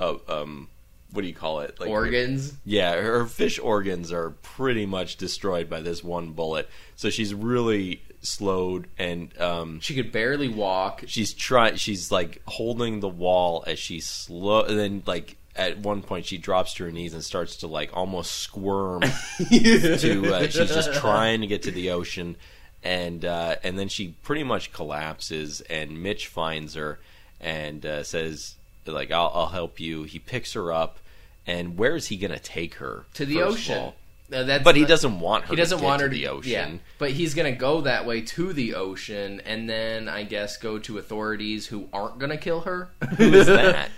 Uh, 0.00 0.16
um, 0.28 0.68
what 1.12 1.22
do 1.22 1.28
you 1.28 1.34
call 1.34 1.60
it? 1.60 1.78
Like 1.80 1.88
her- 1.88 1.94
Organs. 1.94 2.52
yeah, 2.64 3.00
her 3.00 3.24
fish 3.26 3.58
organs 3.58 4.12
are 4.12 4.30
pretty 4.30 4.84
much 4.86 5.16
destroyed 5.16 5.70
by 5.70 5.80
this 5.80 6.04
one 6.04 6.32
bullet. 6.32 6.68
So 6.96 7.08
she's 7.08 7.32
really 7.32 8.02
slowed 8.20 8.88
and 8.98 9.36
um, 9.40 9.78
She 9.80 9.94
could 9.94 10.12
barely 10.12 10.48
walk. 10.48 11.04
she's 11.06 11.32
trying. 11.32 11.76
She's 11.76 12.10
like 12.12 12.42
holding 12.46 13.00
the 13.00 13.08
wall 13.08 13.64
as 13.66 13.78
she's 13.78 14.06
slow. 14.06 14.62
And 14.64 14.78
then 14.78 15.02
like 15.06 15.36
at 15.58 15.78
one 15.78 16.02
point 16.02 16.24
she 16.24 16.38
drops 16.38 16.72
to 16.74 16.84
her 16.84 16.90
knees 16.90 17.12
and 17.12 17.22
starts 17.22 17.56
to 17.56 17.66
like 17.66 17.90
almost 17.94 18.32
squirm. 18.32 19.02
to 19.50 20.34
uh, 20.34 20.42
she's 20.48 20.68
just 20.68 20.94
trying 20.94 21.42
to 21.42 21.46
get 21.46 21.62
to 21.64 21.70
the 21.70 21.90
ocean, 21.90 22.36
and 22.82 23.24
uh, 23.24 23.56
and 23.62 23.78
then 23.78 23.88
she 23.88 24.14
pretty 24.22 24.44
much 24.44 24.72
collapses. 24.72 25.60
And 25.62 26.02
Mitch 26.02 26.28
finds 26.28 26.74
her 26.74 27.00
and 27.40 27.84
uh, 27.84 28.02
says 28.04 28.54
like 28.86 29.10
I'll, 29.10 29.30
I'll 29.34 29.48
help 29.48 29.80
you. 29.80 30.04
He 30.04 30.18
picks 30.18 30.54
her 30.54 30.72
up. 30.72 30.98
And 31.46 31.78
where 31.78 31.96
is 31.96 32.08
he 32.08 32.18
going 32.18 32.32
to 32.32 32.38
take 32.38 32.74
her 32.74 33.06
to 33.14 33.24
the 33.24 33.40
ocean. 33.40 33.92
Uh, 34.30 34.42
that's 34.42 34.62
But 34.62 34.76
he 34.76 34.84
doesn't 34.84 35.20
want 35.20 35.44
her. 35.44 35.50
He 35.50 35.56
doesn't 35.56 35.78
to 35.78 35.84
want 35.84 36.02
her 36.02 36.08
to 36.08 36.14
to 36.14 36.20
the 36.20 36.28
ocean. 36.28 36.52
Yeah, 36.52 36.78
but 36.98 37.12
he's 37.12 37.32
gonna 37.32 37.52
go 37.52 37.80
that 37.80 38.04
way 38.04 38.20
to 38.20 38.52
the 38.52 38.74
ocean, 38.74 39.40
and 39.46 39.70
then 39.70 40.06
I 40.06 40.24
guess 40.24 40.58
go 40.58 40.78
to 40.80 40.98
authorities 40.98 41.66
who 41.66 41.88
aren't 41.94 42.18
gonna 42.18 42.36
kill 42.36 42.60
her. 42.60 42.90
Who 43.16 43.32
is 43.32 43.46
that? 43.46 43.90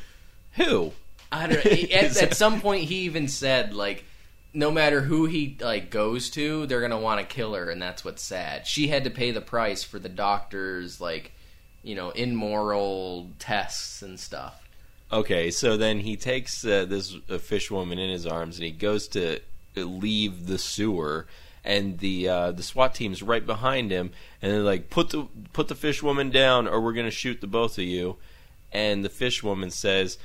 Who? 0.52 0.92
I 1.32 1.46
don't. 1.46 1.66
At, 1.66 2.16
at 2.16 2.36
some 2.36 2.60
point, 2.60 2.84
he 2.84 3.00
even 3.00 3.28
said 3.28 3.74
like, 3.74 4.04
no 4.52 4.70
matter 4.70 5.00
who 5.00 5.26
he 5.26 5.56
like 5.60 5.90
goes 5.90 6.30
to, 6.30 6.66
they're 6.66 6.80
gonna 6.80 6.98
want 6.98 7.20
to 7.20 7.34
kill 7.34 7.54
her, 7.54 7.70
and 7.70 7.80
that's 7.80 8.04
what's 8.04 8.22
sad. 8.22 8.66
She 8.66 8.88
had 8.88 9.04
to 9.04 9.10
pay 9.10 9.30
the 9.30 9.40
price 9.40 9.82
for 9.82 9.98
the 9.98 10.08
doctor's 10.08 11.00
like, 11.00 11.32
you 11.82 11.94
know, 11.94 12.10
immoral 12.10 13.30
tests 13.38 14.02
and 14.02 14.18
stuff. 14.18 14.68
Okay, 15.12 15.50
so 15.50 15.76
then 15.76 16.00
he 16.00 16.16
takes 16.16 16.64
uh, 16.64 16.84
this 16.84 17.16
uh, 17.28 17.38
fish 17.38 17.70
woman 17.70 17.98
in 17.98 18.10
his 18.10 18.26
arms 18.26 18.56
and 18.56 18.64
he 18.64 18.70
goes 18.70 19.08
to 19.08 19.40
leave 19.76 20.46
the 20.46 20.58
sewer, 20.58 21.26
and 21.64 21.98
the 21.98 22.28
uh, 22.28 22.52
the 22.52 22.62
SWAT 22.62 22.94
team's 22.94 23.22
right 23.22 23.44
behind 23.44 23.90
him, 23.90 24.10
and 24.42 24.52
they're 24.52 24.60
like, 24.60 24.90
"Put 24.90 25.10
the 25.10 25.28
put 25.52 25.68
the 25.68 25.74
fish 25.74 26.02
woman 26.02 26.30
down, 26.30 26.66
or 26.66 26.80
we're 26.80 26.92
gonna 26.92 27.10
shoot 27.10 27.40
the 27.40 27.46
both 27.46 27.78
of 27.78 27.84
you." 27.84 28.16
And 28.72 29.04
the 29.04 29.08
fish 29.08 29.42
woman 29.42 29.72
says, 29.72 30.16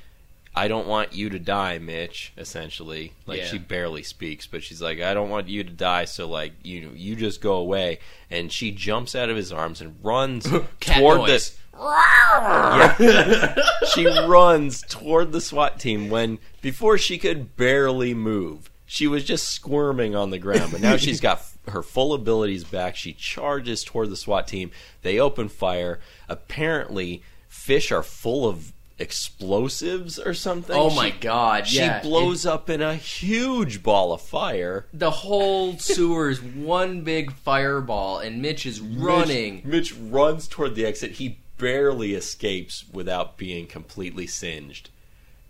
"I 0.56 0.68
don't 0.68 0.88
want 0.88 1.14
you 1.14 1.30
to 1.30 1.40
die, 1.40 1.78
Mitch." 1.80 2.32
Essentially, 2.38 3.14
like 3.26 3.40
Yeah. 3.40 3.46
she 3.48 3.58
barely 3.58 4.04
speaks, 4.04 4.48
but 4.48 4.64
she's 4.64 4.82
like, 4.82 5.00
"I 5.02 5.14
don't 5.14 5.30
want 5.30 5.48
you 5.50 5.64
to 5.64 5.70
die, 5.72 6.06
so 6.06 6.28
like 6.28 6.54
you 6.64 6.92
you 6.96 7.16
just 7.16 7.42
go 7.42 7.54
away." 7.56 8.00
And 8.32 8.52
she 8.52 8.72
jumps 8.72 9.16
out 9.16 9.30
of 9.30 9.36
his 9.38 9.52
arms 9.52 9.82
and 9.82 9.96
runs 10.04 10.46
toward 10.80 11.18
noise. 11.20 11.52
the 11.52 11.56
yeah. 13.00 13.56
she 13.94 14.06
runs 14.06 14.82
toward 14.84 15.32
the 15.32 15.42
SWAT 15.42 15.80
team 15.80 16.10
when 16.10 16.40
before 16.62 16.98
she 16.98 17.18
could 17.18 17.56
barely 17.56 18.14
move. 18.14 18.70
She 18.88 19.08
was 19.08 19.24
just 19.24 19.50
squirming 19.50 20.16
on 20.16 20.30
the 20.30 20.38
ground, 20.38 20.72
but 20.72 20.80
now 20.80 20.96
she's 20.96 21.20
got 21.20 21.42
her 21.68 21.82
full 21.82 22.14
abilities 22.14 22.64
back. 22.64 22.96
She 22.96 23.14
charges 23.14 23.84
toward 23.84 24.10
the 24.12 24.16
SWAT 24.16 24.48
team. 24.48 24.70
They 25.02 25.20
open 25.20 25.50
fire. 25.50 26.00
Apparently, 26.30 27.24
fish 27.48 27.92
are 27.92 28.04
full 28.04 28.48
of 28.48 28.74
explosives 28.98 30.20
or 30.20 30.34
something. 30.34 30.76
Oh 30.76 30.90
She- 30.90 30.96
my 30.96 31.10
god! 31.12 31.68
She 31.68 31.78
yeah, 31.78 32.02
blows 32.02 32.46
up 32.46 32.70
in 32.70 32.82
a 32.82 32.96
huge 32.96 33.84
ball 33.84 34.14
of 34.14 34.22
fire. 34.22 34.86
the 34.94 35.12
whole 35.12 35.78
sewer 35.78 36.30
is 36.30 36.42
one 36.42 37.02
big 37.02 37.32
fireball, 37.34 38.20
and 38.20 38.42
Mitch 38.42 38.66
is 38.66 38.80
running. 38.82 39.56
Mitch, 39.66 39.66
Mitch 39.66 39.94
runs 39.96 40.48
toward 40.48 40.76
the 40.76 40.86
exit. 40.86 41.12
He 41.14 41.40
barely 41.58 42.14
escapes 42.14 42.86
without 42.92 43.38
being 43.38 43.68
completely 43.68 44.28
singed. 44.28 44.90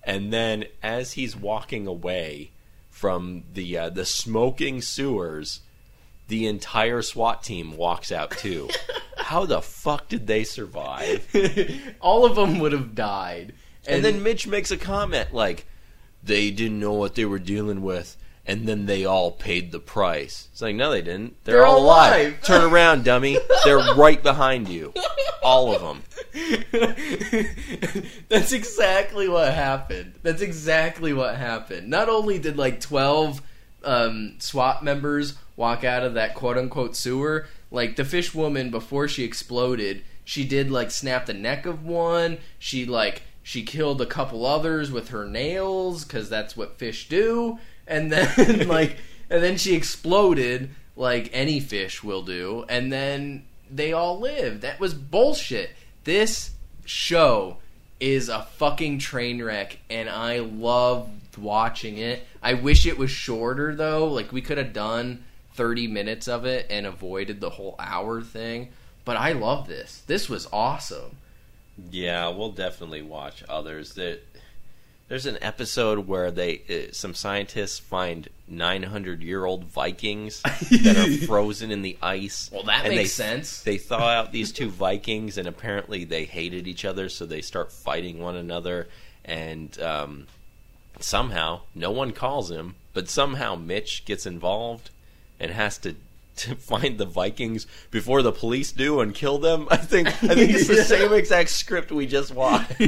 And 0.04 0.32
then, 0.32 0.66
as 0.84 1.14
he's 1.14 1.36
walking 1.36 1.88
away 1.88 2.52
from 2.92 3.44
the 3.54 3.78
uh, 3.78 3.90
the 3.90 4.06
smoking 4.06 4.82
sewers, 4.82 5.62
the 6.28 6.48
entire 6.48 7.02
SWAT 7.02 7.44
team 7.44 7.76
walks 7.78 8.12
out 8.12 8.32
too. 8.32 8.70
How 9.26 9.48
the 9.48 9.60
fuck 9.60 10.08
did 10.08 10.28
they 10.28 10.44
survive? 10.44 11.28
All 12.00 12.26
of 12.26 12.36
them 12.36 12.60
would 12.60 12.74
have 12.74 12.94
died. 12.94 13.54
And 13.88 14.06
then 14.06 14.22
Mitch 14.22 14.46
makes 14.46 14.70
a 14.70 14.78
comment 14.78 15.34
like, 15.34 15.66
"They 16.24 16.52
didn't 16.52 16.80
know 16.80 16.94
what 16.94 17.16
they 17.16 17.26
were 17.26 17.40
dealing 17.40 17.82
with." 17.82 18.18
And 18.46 18.68
then 18.68 18.86
they 18.86 19.04
all 19.04 19.32
paid 19.32 19.72
the 19.72 19.80
price. 19.80 20.48
It's 20.52 20.62
like, 20.62 20.76
no, 20.76 20.92
they 20.92 21.02
didn't. 21.02 21.44
They're, 21.44 21.56
They're 21.56 21.66
all 21.66 21.80
alive. 21.84 22.26
alive. 22.28 22.42
Turn 22.44 22.72
around, 22.72 23.04
dummy. 23.04 23.40
They're 23.64 23.96
right 23.96 24.22
behind 24.22 24.70
you. 24.70 24.94
All 25.42 25.74
of 25.74 25.82
them. 25.82 26.04
That's 28.30 28.52
exactly 28.52 29.28
what 29.28 29.52
happened. 29.52 30.14
That's 30.22 30.44
exactly 30.44 31.12
what 31.12 31.36
happened. 31.38 31.90
Not 31.90 32.08
only 32.08 32.38
did 32.38 32.58
like 32.58 32.80
12 32.80 33.42
um, 33.84 34.36
SWAT 34.38 34.84
members 34.84 35.34
walk 35.56 35.84
out 35.84 36.04
of 36.04 36.14
that 36.14 36.36
quote 36.36 36.60
unquote 36.60 36.96
sewer, 36.96 37.48
like 37.76 37.98
the 37.98 38.06
fish 38.06 38.34
woman 38.34 38.72
before 38.72 39.10
she 39.10 39.26
exploded, 39.26 40.02
she 40.24 40.46
did 40.46 40.72
like 40.72 40.92
snap 40.92 41.26
the 41.26 41.34
neck 41.34 41.66
of 41.66 41.86
one. 41.86 42.38
She 42.58 42.86
like 42.86 43.24
she 43.44 43.64
killed 43.64 44.02
a 44.02 44.06
couple 44.06 44.46
others 44.46 44.92
with 44.92 45.10
her 45.10 45.28
nails 45.28 46.06
cuz 46.06 46.30
that's 46.30 46.56
what 46.56 46.80
fish 46.80 47.10
do. 47.10 47.60
And 47.86 48.12
then 48.14 48.70
like 48.70 48.96
and 49.30 49.44
then 49.44 49.58
she 49.58 49.76
exploded 49.76 50.70
like 50.96 51.30
any 51.34 51.60
fish 51.60 52.02
will 52.02 52.22
do 52.22 52.64
and 52.70 52.94
then 52.94 53.44
they 53.70 53.92
all 53.92 54.22
lived. 54.22 54.62
That 54.62 54.80
was 54.80 54.94
bullshit. 54.94 55.72
This 56.06 56.52
show 56.86 57.58
is 58.00 58.30
a 58.30 58.48
fucking 58.56 59.00
train 59.00 59.44
wreck 59.44 59.80
and 59.90 60.10
I 60.10 60.40
loved 60.40 61.38
watching 61.38 61.98
it. 61.98 62.26
I 62.42 62.54
wish 62.54 62.86
it 62.86 62.98
was 62.98 63.12
shorter 63.12 63.76
though. 63.76 64.08
Like 64.08 64.32
we 64.32 64.42
could 64.42 64.58
have 64.58 64.72
done 64.72 65.26
30 65.56 65.88
minutes 65.88 66.28
of 66.28 66.46
it 66.46 66.68
and 66.70 66.86
avoided 66.86 67.40
the 67.40 67.52
whole 67.52 67.76
hour 67.80 68.22
thing. 68.22 68.70
But 69.04 69.18
I 69.18 69.34
love 69.34 69.68
this. 69.68 70.04
This 70.08 70.30
was 70.30 70.48
awesome. 70.52 71.18
Yeah, 71.92 72.30
we'll 72.30 72.52
definitely 72.52 73.02
watch 73.02 73.44
others. 73.48 73.94
There, 73.94 74.18
there's 75.08 75.26
an 75.26 75.38
episode 75.42 76.08
where 76.08 76.32
they 76.32 76.62
uh, 76.70 76.92
some 76.94 77.14
scientists 77.14 77.78
find 77.78 78.28
900 78.48 79.22
year 79.22 79.46
old 79.46 79.66
Vikings 79.66 80.42
that 80.44 80.98
are 80.98 81.26
frozen 81.28 81.72
in 81.72 81.82
the 81.82 81.98
ice. 82.02 82.50
Well, 82.52 82.64
that 82.64 82.84
makes 82.86 82.96
they, 82.96 83.06
sense. 83.06 83.62
They 83.62 83.78
thaw 83.78 84.10
out 84.10 84.32
these 84.32 84.52
two 84.52 84.70
Vikings, 84.70 85.38
and 85.38 85.48
apparently 85.48 86.06
they 86.06 86.26
hated 86.26 86.68
each 86.68 86.86
other, 86.86 87.10
so 87.10 87.26
they 87.26 87.42
start 87.42 87.72
fighting 87.72 88.20
one 88.20 88.36
another. 88.36 88.88
And 89.24 89.80
um, 89.82 90.28
somehow, 91.00 91.62
no 91.74 91.92
one 91.92 92.12
calls 92.12 92.50
him, 92.50 92.76
but 92.94 93.10
somehow 93.10 93.56
Mitch 93.56 94.06
gets 94.06 94.26
involved 94.26 94.90
and 95.40 95.52
has 95.52 95.78
to. 95.80 95.96
To 96.40 96.54
find 96.54 96.98
the 96.98 97.06
Vikings 97.06 97.66
before 97.92 98.22
the 98.22 98.34
police 98.34 98.74
do 98.74 99.00
and 99.00 99.16
kill 99.16 99.38
them, 99.38 99.70
I 99.72 99.78
think 99.78 100.10
I 100.10 100.36
think 100.36 100.52
it's 100.52 100.68
the 100.68 100.84
same 100.84 101.14
exact 101.14 101.50
script 101.50 101.94
we 101.94 102.06
just 102.06 102.36
watched. 102.36 102.74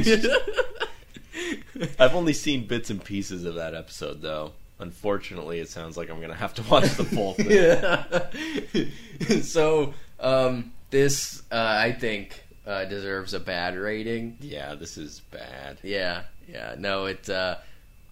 I've 1.98 2.14
only 2.14 2.32
seen 2.34 2.66
bits 2.66 2.90
and 2.90 3.02
pieces 3.02 3.44
of 3.44 3.54
that 3.54 3.74
episode, 3.74 4.20
though. 4.20 4.52
Unfortunately, 4.80 5.58
it 5.60 5.68
sounds 5.68 5.96
like 5.96 6.10
I'm 6.10 6.18
going 6.18 6.30
to 6.30 6.36
have 6.36 6.54
to 6.54 6.62
watch 6.64 6.90
the 6.90 7.04
full 7.04 7.34
thing. 7.34 7.50
Yeah. 9.24 9.40
so, 9.40 9.94
um, 10.20 10.72
this 10.90 11.42
uh, 11.50 11.56
I 11.56 11.92
think 11.92 12.44
uh, 12.66 12.84
deserves 12.84 13.34
a 13.34 13.40
bad 13.40 13.76
rating. 13.76 14.36
Yeah, 14.40 14.74
this 14.74 14.96
is 14.96 15.20
bad. 15.32 15.78
Yeah, 15.82 16.22
yeah. 16.48 16.74
No, 16.78 17.06
it. 17.06 17.28
Uh, 17.28 17.56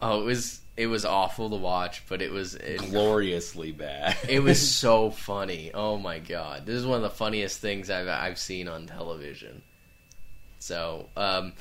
oh, 0.03 0.23
it 0.23 0.25
was 0.25 0.61
it 0.77 0.87
was 0.89 1.05
awful 1.05 1.51
to 1.51 1.57
watch, 1.57 2.03
but 2.09 2.21
it 2.21 2.31
was 2.31 2.55
it, 2.55 2.79
Gloriously 2.79 3.73
bad. 3.73 4.17
it 4.29 4.41
was 4.41 4.71
so 4.77 5.11
funny. 5.11 5.71
Oh 5.73 5.97
my 5.97 6.19
god, 6.19 6.67
this 6.67 6.75
is 6.77 6.87
one 6.87 6.97
of 6.97 7.03
the 7.03 7.11
funniest 7.17 7.61
things 7.61 7.91
I've 7.91 8.09
I've 8.09 8.39
seen 8.39 8.69
on 8.69 8.87
television. 8.87 9.63
So, 10.59 11.09
um, 11.17 11.53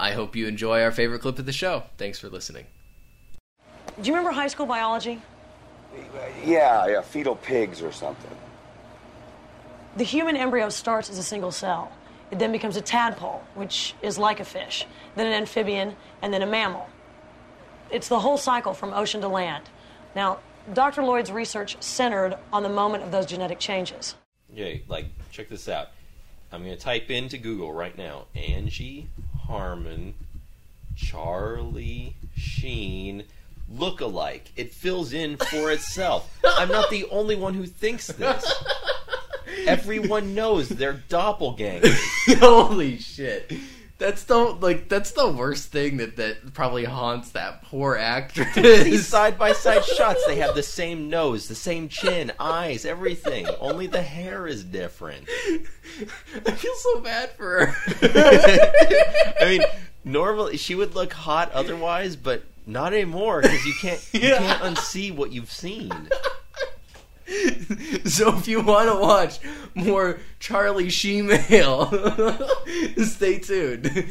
I 0.00 0.12
hope 0.12 0.34
you 0.34 0.46
enjoy 0.48 0.82
our 0.82 0.90
favorite 0.90 1.20
clip 1.20 1.38
of 1.38 1.46
the 1.46 1.52
show. 1.52 1.84
Thanks 1.96 2.18
for 2.18 2.28
listening. 2.28 2.66
Do 4.00 4.08
you 4.08 4.14
remember 4.14 4.32
high 4.32 4.48
school 4.48 4.66
biology? 4.66 5.20
Yeah, 6.44 6.86
yeah, 6.86 7.00
fetal 7.02 7.36
pigs 7.36 7.82
or 7.82 7.92
something. 7.92 8.30
The 9.96 10.04
human 10.04 10.36
embryo 10.36 10.70
starts 10.70 11.10
as 11.10 11.18
a 11.18 11.22
single 11.22 11.52
cell. 11.52 11.92
It 12.30 12.38
then 12.38 12.50
becomes 12.50 12.76
a 12.76 12.80
tadpole, 12.80 13.42
which 13.54 13.94
is 14.00 14.16
like 14.16 14.40
a 14.40 14.44
fish, 14.44 14.86
then 15.16 15.26
an 15.26 15.34
amphibian, 15.34 15.94
and 16.22 16.32
then 16.32 16.40
a 16.40 16.46
mammal. 16.46 16.88
It's 17.92 18.08
the 18.08 18.20
whole 18.20 18.38
cycle 18.38 18.72
from 18.72 18.94
ocean 18.94 19.20
to 19.20 19.28
land. 19.28 19.68
Now, 20.16 20.38
Dr. 20.72 21.02
Lloyd's 21.02 21.30
research 21.30 21.76
centered 21.80 22.36
on 22.52 22.62
the 22.62 22.68
moment 22.68 23.04
of 23.04 23.12
those 23.12 23.26
genetic 23.26 23.58
changes. 23.58 24.14
Yeah, 24.52 24.74
like 24.88 25.06
check 25.30 25.48
this 25.48 25.68
out. 25.68 25.88
I'm 26.50 26.62
gonna 26.62 26.76
type 26.76 27.10
into 27.10 27.38
Google 27.38 27.72
right 27.72 27.96
now. 27.96 28.26
Angie 28.34 29.08
Harmon, 29.46 30.14
Charlie 30.96 32.16
Sheen, 32.36 33.24
look-alike. 33.68 34.52
It 34.56 34.72
fills 34.72 35.12
in 35.12 35.36
for 35.36 35.70
itself. 35.70 36.38
I'm 36.44 36.68
not 36.68 36.90
the 36.90 37.06
only 37.10 37.36
one 37.36 37.54
who 37.54 37.66
thinks 37.66 38.06
this. 38.06 38.64
Everyone 39.66 40.34
knows 40.34 40.68
they're 40.68 41.02
doppelgangers. 41.08 42.38
Holy 42.38 42.98
shit. 42.98 43.52
That's 44.02 44.24
the 44.24 44.36
like 44.36 44.88
that's 44.88 45.12
the 45.12 45.30
worst 45.30 45.70
thing 45.70 45.98
that 45.98 46.16
that 46.16 46.54
probably 46.54 46.84
haunts 46.84 47.30
that 47.30 47.62
poor 47.62 47.94
actress. 47.96 48.52
These 48.56 49.06
side 49.06 49.38
by 49.38 49.52
side 49.52 49.84
shots, 49.84 50.26
they 50.26 50.36
have 50.36 50.56
the 50.56 50.62
same 50.64 51.08
nose, 51.08 51.46
the 51.46 51.54
same 51.54 51.88
chin, 51.88 52.32
eyes, 52.40 52.84
everything. 52.84 53.46
Only 53.60 53.86
the 53.86 54.02
hair 54.02 54.48
is 54.48 54.64
different. 54.64 55.28
I 56.46 56.50
feel 56.50 56.74
so 56.74 56.98
bad 57.00 57.30
for 57.30 57.66
her. 57.66 57.76
I 59.40 59.44
mean, 59.44 59.62
normally 60.04 60.56
she 60.56 60.74
would 60.74 60.96
look 60.96 61.12
hot 61.12 61.52
otherwise, 61.52 62.16
but 62.16 62.42
not 62.66 62.92
anymore 62.92 63.42
because 63.42 63.64
you 63.64 63.74
can't 63.80 64.04
you 64.12 64.20
Yeah. 64.30 64.38
can't 64.38 64.62
unsee 64.76 65.14
what 65.14 65.30
you've 65.30 65.52
seen. 65.52 65.92
so 68.04 68.36
if 68.36 68.48
you 68.48 68.60
want 68.60 68.88
to 68.90 68.96
watch 68.96 69.40
more 69.74 70.20
Charlie 70.38 70.90
Sheen 70.90 71.28
Shemale, 71.28 73.04
stay 73.06 73.38
tuned. 73.38 74.06